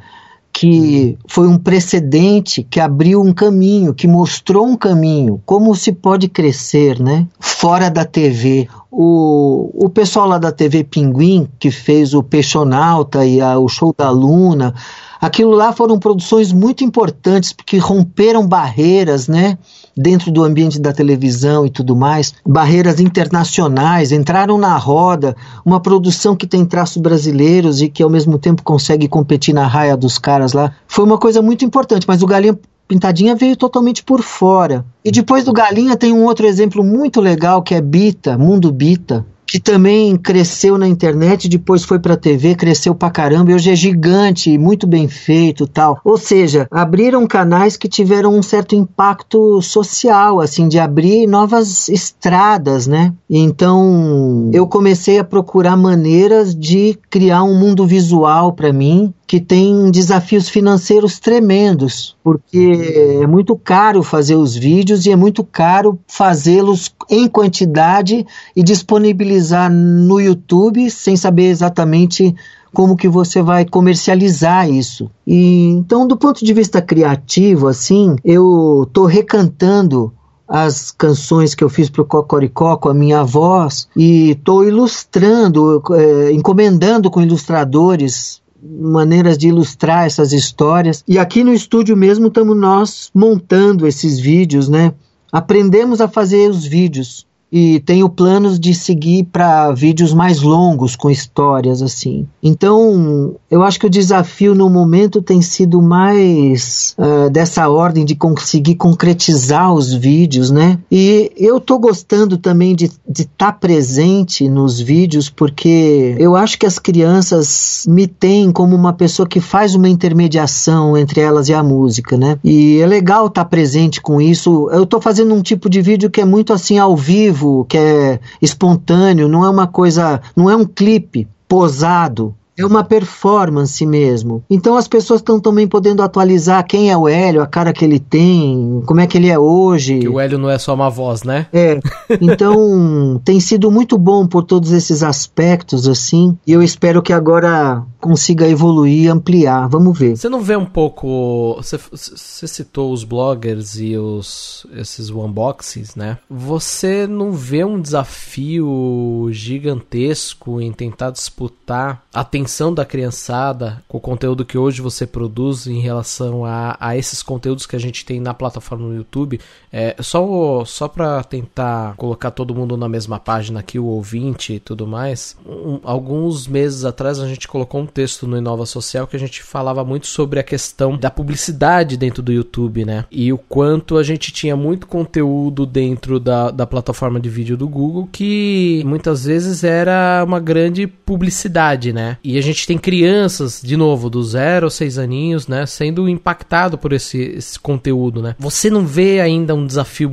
que 0.52 1.16
foi 1.26 1.49
um 1.49 1.57
precedente 1.57 2.62
que 2.62 2.80
abriu 2.80 3.23
um 3.23 3.33
caminho, 3.33 3.95
que 3.95 4.07
mostrou 4.07 4.66
um 4.66 4.76
caminho, 4.76 5.40
como 5.47 5.75
se 5.75 5.92
pode 5.92 6.28
crescer, 6.28 7.00
né? 7.00 7.26
Fora 7.38 7.88
da 7.88 8.04
TV. 8.04 8.69
O, 8.90 9.71
o 9.87 9.88
pessoal 9.88 10.26
lá 10.26 10.38
da 10.38 10.50
TV 10.50 10.85
Pinguim, 10.85 11.49
que 11.59 11.71
fez 11.71 12.12
o 12.14 12.23
Peixonauta 12.23 13.25
e 13.25 13.40
a, 13.40 13.59
o 13.59 13.69
Show 13.69 13.95
da 13.97 14.11
Luna, 14.11 14.75
aquilo 15.20 15.50
lá 15.52 15.72
foram 15.72 15.98
produções 15.98 16.52
muito 16.52 16.82
importantes, 16.84 17.52
porque 17.52 17.78
romperam 17.78 18.46
barreiras, 18.46 19.28
né? 19.28 19.58
dentro 19.96 20.30
do 20.30 20.42
ambiente 20.42 20.80
da 20.80 20.92
televisão 20.92 21.66
e 21.66 21.70
tudo 21.70 21.94
mais, 21.94 22.34
barreiras 22.46 23.00
internacionais, 23.00 24.12
entraram 24.12 24.56
na 24.56 24.76
roda, 24.76 25.36
uma 25.64 25.80
produção 25.80 26.34
que 26.34 26.46
tem 26.46 26.64
traços 26.64 26.96
brasileiros 26.96 27.82
e 27.82 27.88
que 27.88 28.02
ao 28.02 28.10
mesmo 28.10 28.38
tempo 28.38 28.62
consegue 28.62 29.08
competir 29.08 29.54
na 29.54 29.66
raia 29.66 29.96
dos 29.96 30.18
caras 30.18 30.52
lá. 30.52 30.72
Foi 30.86 31.04
uma 31.04 31.18
coisa 31.18 31.42
muito 31.42 31.64
importante, 31.64 32.06
mas 32.08 32.22
o 32.22 32.26
Galinha 32.26 32.58
Pintadinha 32.88 33.36
veio 33.36 33.56
totalmente 33.56 34.02
por 34.02 34.20
fora. 34.20 34.84
E 35.04 35.12
depois 35.12 35.44
do 35.44 35.52
Galinha 35.52 35.96
tem 35.96 36.12
um 36.12 36.24
outro 36.24 36.44
exemplo 36.44 36.82
muito 36.82 37.20
legal 37.20 37.62
que 37.62 37.72
é 37.72 37.80
Bita, 37.80 38.36
Mundo 38.36 38.72
Bita, 38.72 39.24
que 39.50 39.59
também 39.59 40.16
cresceu 40.16 40.78
na 40.78 40.87
internet, 40.87 41.49
depois 41.49 41.83
foi 41.83 41.99
para 41.99 42.16
TV, 42.16 42.54
cresceu 42.54 42.95
pra 42.95 43.11
caramba, 43.11 43.50
e 43.50 43.54
hoje 43.54 43.73
é 43.73 43.75
gigante, 43.75 44.57
muito 44.57 44.87
bem 44.87 45.09
feito, 45.09 45.66
tal. 45.66 46.00
Ou 46.04 46.16
seja, 46.16 46.69
abriram 46.71 47.26
canais 47.26 47.76
que 47.76 47.88
tiveram 47.88 48.33
um 48.33 48.45
certo 48.45 48.76
impacto 48.76 49.61
social, 49.61 50.40
assim, 50.40 50.69
de 50.69 50.78
abrir 50.78 51.26
novas 51.26 51.88
estradas, 51.88 52.87
né? 52.87 53.12
Então, 53.28 54.50
eu 54.52 54.69
comecei 54.69 55.19
a 55.19 55.25
procurar 55.25 55.76
maneiras 55.76 56.54
de 56.54 56.97
criar 57.11 57.42
um 57.42 57.59
mundo 57.59 57.85
visual 57.85 58.52
para 58.52 58.73
mim 58.73 59.12
que 59.30 59.38
tem 59.38 59.92
desafios 59.92 60.49
financeiros 60.49 61.20
tremendos, 61.20 62.16
porque 62.20 63.20
é 63.22 63.28
muito 63.28 63.54
caro 63.54 64.02
fazer 64.02 64.34
os 64.34 64.56
vídeos 64.56 65.06
e 65.06 65.12
é 65.12 65.14
muito 65.14 65.44
caro 65.44 66.00
fazê-los 66.08 66.92
em 67.08 67.28
quantidade 67.28 68.26
e 68.56 68.62
disponibilizar 68.64 69.70
no 69.70 70.20
YouTube 70.20 70.90
sem 70.90 71.16
saber 71.16 71.44
exatamente 71.44 72.34
como 72.75 72.96
que 72.96 73.08
você 73.08 73.40
vai 73.40 73.64
comercializar 73.64 74.68
isso. 74.68 75.08
E 75.25 75.68
então, 75.68 76.08
do 76.08 76.16
ponto 76.16 76.44
de 76.44 76.52
vista 76.52 76.82
criativo, 76.82 77.68
assim, 77.68 78.16
eu 78.25 78.84
tô 78.92 79.06
recantando 79.06 80.12
as 80.49 80.90
canções 80.90 81.54
que 81.54 81.62
eu 81.62 81.68
fiz 81.68 81.88
para 81.88 82.02
o 82.02 82.04
Cocoricó 82.04 82.76
com 82.76 82.88
a 82.88 82.94
minha 82.94 83.22
voz 83.22 83.87
e 83.96 84.32
estou 84.32 84.66
ilustrando, 84.66 85.80
é, 85.92 86.32
encomendando 86.32 87.08
com 87.08 87.22
ilustradores 87.22 88.39
maneiras 88.62 89.38
de 89.38 89.48
ilustrar 89.48 90.06
essas 90.06 90.32
histórias. 90.32 91.04
E 91.06 91.18
aqui 91.18 91.42
no 91.42 91.52
estúdio 91.52 91.96
mesmo 91.96 92.28
estamos 92.28 92.56
nós 92.56 93.10
montando 93.14 93.86
esses 93.86 94.18
vídeos, 94.18 94.68
né? 94.68 94.92
Aprendemos 95.32 96.00
a 96.00 96.08
fazer 96.08 96.50
os 96.50 96.64
vídeos 96.64 97.26
e 97.52 97.80
tenho 97.80 98.09
planos 98.09 98.61
de 98.61 98.75
seguir 98.75 99.25
para 99.25 99.73
vídeos 99.73 100.14
mais 100.14 100.40
longos 100.40 100.95
com 100.95 101.11
histórias 101.11 101.83
assim. 101.83 102.26
Então, 102.42 103.35
eu 103.50 103.62
acho 103.62 103.78
que 103.78 103.87
o 103.87 103.90
desafio 103.90 104.54
no 104.54 104.71
momento 104.71 105.21
tem 105.21 105.42
sido 105.42 105.83
mais 105.83 106.95
uh, 106.99 107.28
dessa 107.30 107.69
ordem 107.69 108.04
de 108.04 108.14
conseguir 108.14 108.76
concretizar 108.76 109.73
os 109.73 109.92
vídeos, 109.92 110.50
né? 110.50 110.78
E 110.90 111.33
eu 111.37 111.59
tô 111.59 111.78
gostando 111.78 112.37
também 112.37 112.75
de 112.75 112.85
estar 113.09 113.26
tá 113.37 113.52
presente 113.52 114.49
nos 114.49 114.80
vídeos 114.80 115.28
porque 115.28 116.14
eu 116.19 116.37
acho 116.37 116.59
que 116.59 116.66
as 116.66 116.78
crianças 116.78 117.85
me 117.88 118.07
têm 118.07 118.52
como 118.52 118.76
uma 118.76 118.92
pessoa 118.92 119.26
que 119.26 119.40
faz 119.40 119.75
uma 119.75 119.88
intermediação 119.88 120.97
entre 120.97 121.21
elas 121.21 121.49
e 121.49 121.54
a 121.54 121.62
música, 121.62 122.16
né? 122.16 122.38
E 122.45 122.78
é 122.78 122.87
legal 122.87 123.26
estar 123.26 123.45
tá 123.45 123.50
presente 123.50 124.00
com 124.00 124.21
isso. 124.21 124.69
Eu 124.71 124.87
tô 124.87 125.00
fazendo 125.00 125.35
um 125.35 125.42
tipo 125.42 125.69
de 125.69 125.83
vídeo 125.83 126.11
que 126.11 126.21
é 126.21 126.25
muito 126.25 126.52
assim 126.52 126.78
ao 126.78 126.97
vivo 126.97 127.39
vivo, 127.40 127.64
que 127.64 127.78
é 127.78 128.20
espontâneo, 128.42 129.28
não 129.28 129.44
é 129.44 129.49
uma 129.49 129.66
coisa, 129.66 130.20
não 130.37 130.50
é 130.50 130.54
um 130.54 130.64
clipe 130.64 131.26
posado, 131.49 132.35
é 132.56 132.66
uma 132.66 132.85
performance 132.85 133.85
mesmo. 133.87 134.44
Então 134.50 134.76
as 134.76 134.87
pessoas 134.87 135.20
estão 135.20 135.40
também 135.40 135.66
podendo 135.66 136.02
atualizar 136.02 136.64
quem 136.66 136.90
é 136.90 136.97
o 136.97 137.09
Hélio, 137.09 137.42
a 137.42 137.47
cara 137.47 137.73
que 137.73 137.85
ele 137.85 137.99
tem, 137.99 138.82
como 138.85 139.00
é 139.00 139.06
que 139.06 139.16
ele 139.16 139.30
é 139.30 139.38
hoje. 139.38 140.00
Que 140.00 140.09
o 140.09 140.20
Hélio 140.20 140.38
não 140.38 140.50
é 140.50 140.59
só 140.59 140.75
uma 140.75 140.90
voz, 140.90 141.23
né? 141.23 141.47
É. 141.52 141.80
Então 142.20 143.20
tem 143.25 143.40
sido 143.40 143.70
muito 143.70 143.97
bom 143.97 144.26
por 144.26 144.44
todos 144.44 144.73
esses 144.73 145.02
aspectos, 145.02 145.88
assim. 145.88 146.37
E 146.47 146.52
eu 146.52 146.62
espero 146.62 147.00
que 147.00 147.14
agora 147.14 147.82
consiga 148.00 148.49
evoluir, 148.49 149.12
ampliar. 149.12 149.69
Vamos 149.69 149.97
ver. 149.99 150.16
Você 150.16 150.28
não 150.28 150.40
vê 150.40 150.57
um 150.57 150.64
pouco. 150.64 151.54
Você, 151.57 151.76
você 151.76 152.49
citou 152.49 152.92
os 152.92 153.04
bloggers 153.04 153.78
e 153.78 153.97
os 153.97 154.66
esses 154.75 155.11
unboxings, 155.11 155.95
né? 155.95 156.19
Você 156.28 157.07
não 157.07 157.33
vê 157.33 157.64
um 157.64 157.80
desafio 157.80 159.28
gigantesco 159.30 160.61
em 160.61 160.73
tentar 160.73 161.11
disputar 161.11 162.02
a 162.12 162.21
atenção 162.21 162.73
da 162.73 162.85
criançada 162.85 163.83
com 163.87 163.99
o 163.99 164.00
conteúdo 164.00 164.45
que 164.45 164.59
hoje 164.59 164.80
você 164.80 165.07
produz 165.07 165.66
em 165.66 165.80
relação 165.80 166.45
a, 166.45 166.76
a 166.80 166.97
esses 166.97 167.23
conteúdos 167.23 167.66
que 167.66 167.76
a 167.76 167.80
gente 167.80 168.04
tem 168.04 168.21
na 168.21 168.33
plataforma 168.33 168.88
no 168.88 168.97
YouTube? 168.97 169.40
É, 169.73 169.97
só 170.00 170.64
só 170.64 170.88
para 170.88 171.23
tentar 171.23 171.95
colocar 171.97 172.30
todo 172.30 172.54
mundo 172.54 172.76
na 172.76 172.88
mesma 172.88 173.19
página 173.19 173.61
aqui, 173.61 173.78
o 173.78 173.85
ouvinte 173.85 174.54
e 174.54 174.61
tudo 174.61 174.87
mais. 174.87 175.37
Um, 175.47 175.80
alguns 175.83 176.47
meses 176.47 176.85
atrás 176.85 177.21
a 177.21 177.28
gente 177.28 177.47
colocou 177.47 177.80
um 177.80 177.87
texto 177.90 178.26
no 178.26 178.38
Inova 178.38 178.64
Social 178.64 179.06
que 179.06 179.16
a 179.16 179.18
gente 179.18 179.42
falava 179.42 179.85
muito 179.85 180.06
sobre 180.06 180.40
a 180.40 180.42
questão 180.42 180.97
da 180.97 181.11
publicidade 181.11 181.97
dentro 181.97 182.23
do 182.23 182.32
YouTube, 182.32 182.85
né? 182.85 183.04
E 183.11 183.32
o 183.32 183.38
quanto 183.38 183.97
a 183.97 184.02
gente 184.02 184.32
tinha 184.32 184.56
muito 184.56 184.86
conteúdo 184.86 185.67
dentro 185.67 186.19
da, 186.19 186.50
da 186.50 186.67
plataforma 186.67 187.21
de 187.21 187.28
vídeo 187.28 187.56
do 187.56 187.69
Google 187.69 188.08
que 188.10 188.82
muitas 188.86 189.25
vezes 189.25 189.64
era 189.64 190.23
uma 190.26 190.41
grande 190.41 190.86
publicidade, 190.86 191.93
né? 191.93 192.17
E 192.23 192.38
a 192.38 192.41
gente 192.41 192.67
tem 192.67 192.78
crianças, 192.78 193.60
de 193.62 193.76
novo, 193.76 194.08
do 194.08 194.23
zero 194.23 194.67
aos 194.67 194.75
seis 194.75 194.99
aninhos, 194.99 195.49
né? 195.49 195.67
Sendo 195.67 196.08
impactado 196.08 196.78
por 196.78 196.93
esse, 196.93 197.19
esse 197.19 197.58
conteúdo, 197.58 198.23
né? 198.23 198.34
Você 198.38 198.71
não 198.71 198.86
vê 198.86 199.21
ainda 199.21 199.54
um 199.54 199.67
desafio 199.67 200.10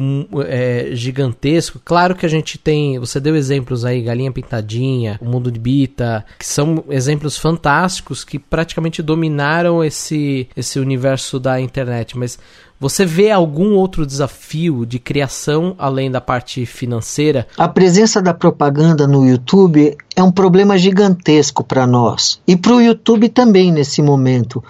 é, 0.48 0.90
gigantesco? 0.94 1.80
Claro 1.84 2.16
que 2.16 2.26
a 2.26 2.30
gente 2.30 2.58
tem, 2.58 3.00
você 3.00 3.20
deu 3.20 3.36
exemplos 3.36 3.86
aí, 3.86 4.02
Galinha 4.02 4.32
Pintadinha, 4.32 5.20
O 5.22 5.26
Mundo 5.26 5.52
de 5.52 5.60
Bita, 5.60 6.26
que 6.40 6.48
são 6.48 6.84
exemplos 6.90 7.38
fantásticos 7.38 7.67
que 8.24 8.40
praticamente 8.40 9.02
dominaram 9.02 9.84
esse, 9.84 10.48
esse 10.56 10.80
universo 10.80 11.40
da 11.40 11.60
internet, 11.60 12.18
mas 12.18 12.40
você 12.80 13.06
vê 13.06 13.32
algum 13.32 13.74
outro 13.74 14.06
desafio 14.06 14.86
de 14.86 15.00
criação 15.00 15.76
além 15.80 16.12
da 16.12 16.22
parte 16.22 16.66
financeira? 16.66 17.48
A 17.58 17.68
presença 17.68 18.22
da 18.22 18.34
propaganda 18.34 19.08
no 19.08 19.28
YouTube 19.28 19.98
é 20.16 20.24
um 20.24 20.32
problema 20.32 20.78
gigantesco 20.78 21.64
para 21.64 21.88
nós 21.88 22.40
e 22.48 22.56
para 22.56 22.74
o 22.74 22.82
YouTube 22.82 23.30
também 23.30 23.72
nesse 23.72 24.02
momento, 24.02 24.64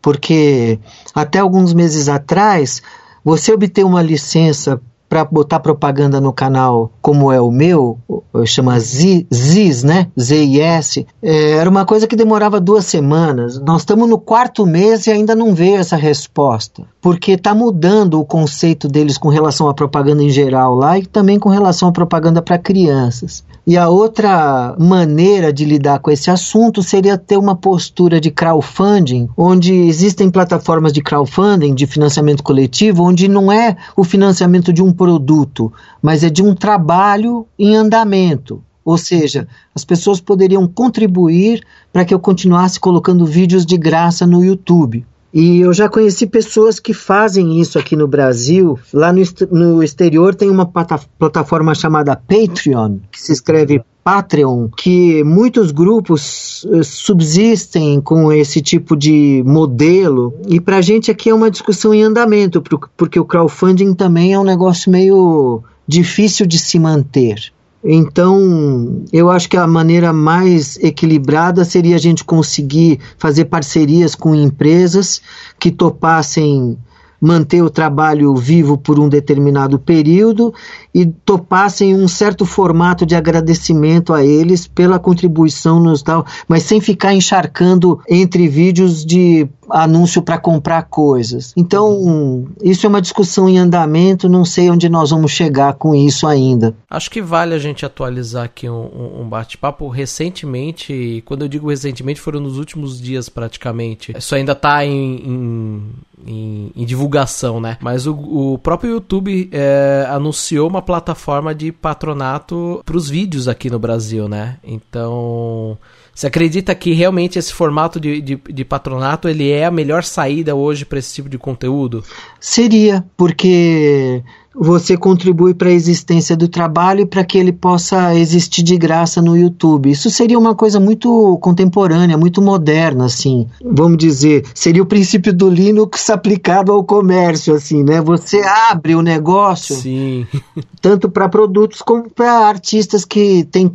porque 0.00 0.78
até 1.14 1.38
alguns 1.38 1.72
meses 1.72 2.08
atrás 2.08 2.82
você 3.24 3.52
obter 3.52 3.84
uma 3.84 4.02
licença 4.02 4.80
para 5.12 5.26
botar 5.26 5.60
propaganda 5.60 6.22
no 6.22 6.32
canal 6.32 6.90
como 7.02 7.30
é 7.30 7.38
o 7.38 7.50
meu, 7.50 7.98
chama 8.46 8.80
ZIS, 8.80 9.82
né? 9.82 10.06
Z-I-S, 10.18 11.06
é, 11.22 11.50
era 11.50 11.68
uma 11.68 11.84
coisa 11.84 12.06
que 12.06 12.16
demorava 12.16 12.58
duas 12.58 12.86
semanas. 12.86 13.60
Nós 13.60 13.82
estamos 13.82 14.08
no 14.08 14.16
quarto 14.16 14.64
mês 14.64 15.06
e 15.06 15.10
ainda 15.10 15.34
não 15.34 15.54
veio 15.54 15.76
essa 15.76 15.96
resposta, 15.96 16.84
porque 16.98 17.32
está 17.32 17.54
mudando 17.54 18.18
o 18.18 18.24
conceito 18.24 18.88
deles 18.88 19.18
com 19.18 19.28
relação 19.28 19.68
à 19.68 19.74
propaganda 19.74 20.22
em 20.22 20.30
geral 20.30 20.74
lá 20.74 20.98
e 20.98 21.04
também 21.04 21.38
com 21.38 21.50
relação 21.50 21.90
à 21.90 21.92
propaganda 21.92 22.40
para 22.40 22.56
crianças. 22.56 23.44
E 23.64 23.76
a 23.76 23.88
outra 23.88 24.74
maneira 24.76 25.52
de 25.52 25.64
lidar 25.64 26.00
com 26.00 26.10
esse 26.10 26.28
assunto 26.28 26.82
seria 26.82 27.16
ter 27.16 27.36
uma 27.36 27.54
postura 27.54 28.20
de 28.20 28.28
crowdfunding, 28.28 29.28
onde 29.36 29.72
existem 29.72 30.28
plataformas 30.28 30.92
de 30.92 31.00
crowdfunding, 31.00 31.72
de 31.72 31.86
financiamento 31.86 32.42
coletivo, 32.42 33.04
onde 33.04 33.28
não 33.28 33.52
é 33.52 33.76
o 33.96 34.02
financiamento 34.02 34.72
de 34.72 34.82
um 34.82 34.92
produto, 34.92 35.72
mas 36.02 36.24
é 36.24 36.28
de 36.28 36.42
um 36.42 36.56
trabalho 36.56 37.46
em 37.56 37.76
andamento. 37.76 38.60
Ou 38.84 38.98
seja, 38.98 39.46
as 39.72 39.84
pessoas 39.84 40.20
poderiam 40.20 40.66
contribuir 40.66 41.64
para 41.92 42.04
que 42.04 42.12
eu 42.12 42.18
continuasse 42.18 42.80
colocando 42.80 43.24
vídeos 43.24 43.64
de 43.64 43.76
graça 43.76 44.26
no 44.26 44.44
YouTube. 44.44 45.06
E 45.32 45.60
eu 45.60 45.72
já 45.72 45.88
conheci 45.88 46.26
pessoas 46.26 46.78
que 46.78 46.92
fazem 46.92 47.58
isso 47.58 47.78
aqui 47.78 47.96
no 47.96 48.06
Brasil. 48.06 48.78
Lá 48.92 49.12
no, 49.12 49.22
no 49.50 49.82
exterior 49.82 50.34
tem 50.34 50.50
uma 50.50 50.66
plataforma 50.66 51.74
chamada 51.74 52.14
Patreon, 52.14 52.98
que 53.10 53.20
se 53.20 53.32
escreve 53.32 53.82
Patreon, 54.04 54.68
que 54.68 55.22
muitos 55.24 55.70
grupos 55.70 56.64
uh, 56.64 56.82
subsistem 56.84 58.00
com 58.00 58.32
esse 58.32 58.60
tipo 58.60 58.96
de 58.96 59.42
modelo. 59.46 60.34
E 60.48 60.60
para 60.60 60.78
a 60.78 60.82
gente 60.82 61.10
aqui 61.10 61.30
é 61.30 61.34
uma 61.34 61.50
discussão 61.50 61.94
em 61.94 62.02
andamento, 62.02 62.62
porque 62.96 63.18
o 63.18 63.24
crowdfunding 63.24 63.94
também 63.94 64.34
é 64.34 64.38
um 64.38 64.44
negócio 64.44 64.90
meio 64.90 65.62
difícil 65.86 66.46
de 66.46 66.58
se 66.58 66.78
manter. 66.78 67.52
Então, 67.84 69.02
eu 69.12 69.28
acho 69.28 69.48
que 69.48 69.56
a 69.56 69.66
maneira 69.66 70.12
mais 70.12 70.76
equilibrada 70.78 71.64
seria 71.64 71.96
a 71.96 71.98
gente 71.98 72.24
conseguir 72.24 73.00
fazer 73.18 73.46
parcerias 73.46 74.14
com 74.14 74.34
empresas 74.34 75.20
que 75.58 75.70
topassem 75.70 76.78
manter 77.22 77.62
o 77.62 77.70
trabalho 77.70 78.34
vivo 78.34 78.76
por 78.76 78.98
um 78.98 79.08
determinado 79.08 79.78
período 79.78 80.52
e 80.92 81.06
topassem 81.06 81.94
um 81.94 82.08
certo 82.08 82.44
formato 82.44 83.06
de 83.06 83.14
agradecimento 83.14 84.12
a 84.12 84.24
eles 84.24 84.66
pela 84.66 84.98
contribuição 84.98 85.78
nos 85.78 86.02
tal, 86.02 86.26
mas 86.48 86.64
sem 86.64 86.80
ficar 86.80 87.14
encharcando 87.14 88.00
entre 88.08 88.48
vídeos 88.48 89.04
de 89.04 89.46
anúncio 89.72 90.20
para 90.20 90.38
comprar 90.38 90.82
coisas. 90.82 91.52
Então, 91.56 92.46
isso 92.62 92.84
é 92.84 92.88
uma 92.88 93.00
discussão 93.00 93.48
em 93.48 93.58
andamento, 93.58 94.28
não 94.28 94.44
sei 94.44 94.70
onde 94.70 94.88
nós 94.88 95.10
vamos 95.10 95.32
chegar 95.32 95.74
com 95.74 95.94
isso 95.94 96.26
ainda. 96.26 96.74
Acho 96.90 97.10
que 97.10 97.22
vale 97.22 97.54
a 97.54 97.58
gente 97.58 97.86
atualizar 97.86 98.44
aqui 98.44 98.68
um, 98.68 99.22
um 99.22 99.28
bate-papo. 99.28 99.88
Recentemente, 99.88 101.22
quando 101.24 101.42
eu 101.42 101.48
digo 101.48 101.70
recentemente, 101.70 102.20
foram 102.20 102.40
nos 102.40 102.58
últimos 102.58 103.00
dias 103.00 103.28
praticamente. 103.28 104.12
Isso 104.16 104.34
ainda 104.34 104.52
está 104.52 104.84
em, 104.84 105.16
em, 105.16 105.82
em, 106.26 106.72
em, 106.76 106.84
divulgação, 106.84 107.60
né? 107.60 107.78
Mas 107.80 108.06
o, 108.06 108.14
o 108.14 108.58
próprio 108.58 108.92
YouTube 108.92 109.48
é, 109.50 110.06
anunciou 110.10 110.68
uma 110.68 110.82
plataforma 110.82 111.54
de 111.54 111.72
patronato 111.72 112.82
para 112.84 112.96
os 112.96 113.08
vídeos 113.08 113.48
aqui 113.48 113.70
no 113.70 113.78
Brasil, 113.78 114.28
né? 114.28 114.58
Então. 114.62 115.78
Você 116.14 116.26
acredita 116.26 116.74
que 116.74 116.92
realmente 116.92 117.38
esse 117.38 117.52
formato 117.52 117.98
de, 117.98 118.20
de, 118.20 118.36
de 118.36 118.64
patronato 118.64 119.28
ele 119.28 119.50
é 119.50 119.64
a 119.64 119.70
melhor 119.70 120.04
saída 120.04 120.54
hoje 120.54 120.84
para 120.84 120.98
esse 120.98 121.14
tipo 121.14 121.28
de 121.28 121.38
conteúdo? 121.38 122.04
Seria, 122.38 123.04
porque 123.16 124.22
você 124.54 124.96
contribui 124.96 125.54
para 125.54 125.68
a 125.68 125.72
existência 125.72 126.36
do 126.36 126.48
trabalho 126.48 127.00
e 127.00 127.06
para 127.06 127.24
que 127.24 127.38
ele 127.38 127.52
possa 127.52 128.14
existir 128.14 128.62
de 128.62 128.76
graça 128.76 129.22
no 129.22 129.36
YouTube. 129.36 129.90
Isso 129.90 130.10
seria 130.10 130.38
uma 130.38 130.54
coisa 130.54 130.78
muito 130.78 131.38
contemporânea, 131.40 132.18
muito 132.18 132.42
moderna, 132.42 133.06
assim. 133.06 133.46
Vamos 133.64 133.98
dizer, 133.98 134.44
seria 134.54 134.82
o 134.82 134.86
princípio 134.86 135.32
do 135.32 135.48
Linux 135.48 136.10
aplicado 136.10 136.72
ao 136.72 136.84
comércio, 136.84 137.54
assim, 137.54 137.82
né? 137.82 138.00
Você 138.00 138.40
abre 138.70 138.94
o 138.94 139.02
negócio, 139.02 139.74
Sim. 139.76 140.26
tanto 140.80 141.10
para 141.10 141.28
produtos 141.28 141.80
como 141.80 142.10
para 142.10 142.46
artistas 142.46 143.04
que 143.04 143.44
tem, 143.50 143.70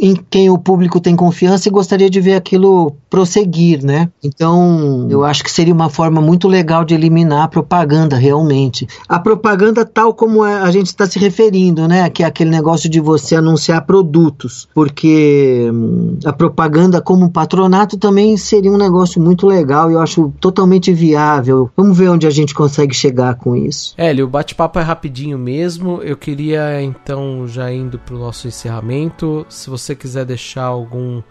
em 0.00 0.16
quem 0.30 0.50
o 0.50 0.58
público 0.58 1.00
tem 1.00 1.14
confiança 1.14 1.68
e 1.68 1.72
gostaria 1.72 2.08
de 2.08 2.20
ver 2.20 2.34
aquilo 2.34 2.94
prosseguir, 3.10 3.84
né? 3.84 4.08
Então, 4.22 5.06
eu 5.10 5.24
acho 5.24 5.44
que 5.44 5.50
seria 5.50 5.74
uma 5.74 5.90
forma 5.90 6.20
muito 6.20 6.48
legal 6.48 6.84
de 6.84 6.94
eliminar 6.94 7.44
a 7.44 7.48
propaganda, 7.48 8.16
realmente. 8.16 8.88
A 9.08 9.18
propaganda 9.18 9.84
tal 9.84 10.13
como 10.14 10.42
a 10.42 10.70
gente 10.70 10.86
está 10.86 11.06
se 11.06 11.18
referindo, 11.18 11.86
né? 11.86 12.08
Que 12.08 12.22
é 12.22 12.26
aquele 12.26 12.50
negócio 12.50 12.88
de 12.88 13.00
você 13.00 13.36
anunciar 13.36 13.84
produtos, 13.84 14.68
porque 14.74 15.70
hum, 15.72 16.18
a 16.24 16.32
propaganda 16.32 17.00
como 17.00 17.30
patronato 17.30 17.96
também 17.96 18.36
seria 18.36 18.70
um 18.70 18.78
negócio 18.78 19.20
muito 19.20 19.46
legal 19.46 19.90
e 19.90 19.94
eu 19.94 20.00
acho 20.00 20.32
totalmente 20.40 20.92
viável. 20.92 21.70
Vamos 21.76 21.96
ver 21.96 22.08
onde 22.08 22.26
a 22.26 22.30
gente 22.30 22.54
consegue 22.54 22.94
chegar 22.94 23.34
com 23.34 23.54
isso. 23.54 23.94
Hélio, 23.96 24.26
o 24.26 24.28
bate-papo 24.28 24.78
é 24.78 24.82
rapidinho 24.82 25.38
mesmo. 25.38 26.00
Eu 26.02 26.16
queria 26.16 26.82
então 26.82 27.46
já 27.46 27.72
indo 27.72 27.98
para 27.98 28.14
o 28.14 28.18
nosso 28.18 28.46
encerramento, 28.48 29.44
se 29.48 29.68
você 29.68 29.94
quiser 29.94 30.24
deixar 30.24 30.64
algum 30.64 31.22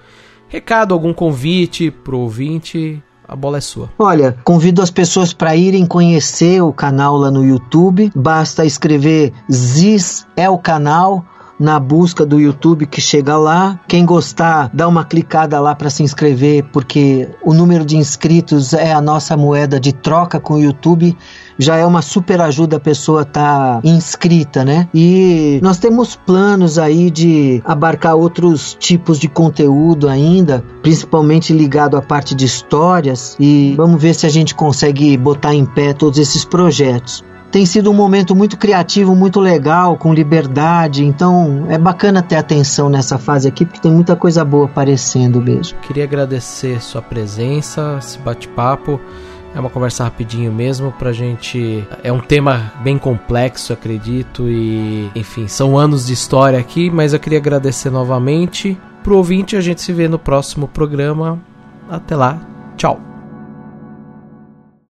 recado, 0.47 0.93
algum 0.93 1.13
convite 1.13 1.89
pro 1.89 2.19
ouvinte, 2.19 3.01
a 3.33 3.35
bola 3.35 3.57
é 3.57 3.61
sua. 3.61 3.89
Olha, 3.97 4.37
convido 4.43 4.79
as 4.79 4.91
pessoas 4.91 5.33
para 5.33 5.55
irem 5.55 5.87
conhecer 5.87 6.61
o 6.61 6.71
canal 6.71 7.17
lá 7.17 7.31
no 7.31 7.43
YouTube. 7.43 8.11
Basta 8.15 8.63
escrever 8.63 9.33
Ziz 9.51 10.27
é 10.37 10.47
o 10.47 10.57
canal 10.59 11.25
na 11.59 11.79
busca 11.79 12.25
do 12.25 12.39
YouTube 12.39 12.85
que 12.85 13.01
chega 13.01 13.37
lá. 13.37 13.79
Quem 13.87 14.05
gostar, 14.05 14.69
dá 14.73 14.87
uma 14.87 15.03
clicada 15.03 15.59
lá 15.59 15.75
para 15.75 15.89
se 15.89 16.03
inscrever, 16.03 16.63
porque 16.71 17.29
o 17.43 17.53
número 17.53 17.85
de 17.85 17.97
inscritos 17.97 18.73
é 18.73 18.91
a 18.93 19.01
nossa 19.01 19.37
moeda 19.37 19.79
de 19.79 19.93
troca 19.93 20.39
com 20.39 20.55
o 20.55 20.61
YouTube. 20.61 21.15
Já 21.57 21.77
é 21.77 21.85
uma 21.85 22.01
super 22.01 22.41
ajuda 22.41 22.77
a 22.77 22.79
pessoa 22.79 23.21
estar 23.21 23.81
tá 23.81 23.87
inscrita, 23.87 24.65
né? 24.65 24.89
E 24.93 25.59
nós 25.61 25.77
temos 25.77 26.15
planos 26.15 26.79
aí 26.79 27.11
de 27.11 27.61
abarcar 27.63 28.15
outros 28.15 28.75
tipos 28.79 29.19
de 29.19 29.27
conteúdo 29.27 30.09
ainda, 30.09 30.63
principalmente 30.81 31.53
ligado 31.53 31.95
à 31.95 32.01
parte 32.01 32.33
de 32.33 32.45
histórias. 32.45 33.37
E 33.39 33.75
vamos 33.77 34.01
ver 34.01 34.15
se 34.15 34.25
a 34.25 34.29
gente 34.29 34.55
consegue 34.55 35.15
botar 35.15 35.53
em 35.53 35.65
pé 35.65 35.93
todos 35.93 36.17
esses 36.17 36.43
projetos 36.43 37.23
tem 37.53 37.67
sido 37.67 37.91
um 37.91 37.93
momento 37.93 38.35
muito 38.35 38.57
criativo, 38.57 39.15
muito 39.15 39.39
legal, 39.39 39.95
com 39.95 40.11
liberdade. 40.11 41.05
Então 41.05 41.67
é 41.69 41.77
bacana 41.77 42.23
ter 42.23 42.35
atenção 42.35 42.89
nessa 42.89 43.19
fase 43.19 43.47
aqui, 43.47 43.63
porque 43.63 43.79
tem 43.79 43.91
muita 43.91 44.15
coisa 44.15 44.43
boa 44.43 44.65
aparecendo 44.65 45.39
mesmo. 45.39 45.77
Queria 45.81 46.03
agradecer 46.03 46.81
sua 46.81 46.99
presença, 46.99 47.97
esse 47.99 48.17
bate-papo. 48.17 48.99
É 49.53 49.59
uma 49.59 49.69
conversa 49.69 50.03
rapidinho 50.03 50.51
mesmo 50.51 50.91
pra 50.93 51.13
gente. 51.13 51.87
É 52.03 52.11
um 52.11 52.19
tema 52.19 52.73
bem 52.83 52.97
complexo, 52.97 53.71
acredito, 53.71 54.49
e 54.49 55.11
enfim, 55.13 55.47
são 55.47 55.77
anos 55.77 56.07
de 56.07 56.13
história 56.13 56.57
aqui, 56.57 56.89
mas 56.89 57.13
eu 57.13 57.19
queria 57.19 57.37
agradecer 57.37 57.91
novamente. 57.91 58.75
Pro 59.03 59.17
ouvinte, 59.17 59.55
a 59.55 59.61
gente 59.61 59.79
se 59.79 59.93
vê 59.93 60.07
no 60.07 60.17
próximo 60.17 60.67
programa. 60.67 61.39
Até 61.87 62.15
lá, 62.15 62.39
tchau. 62.75 63.12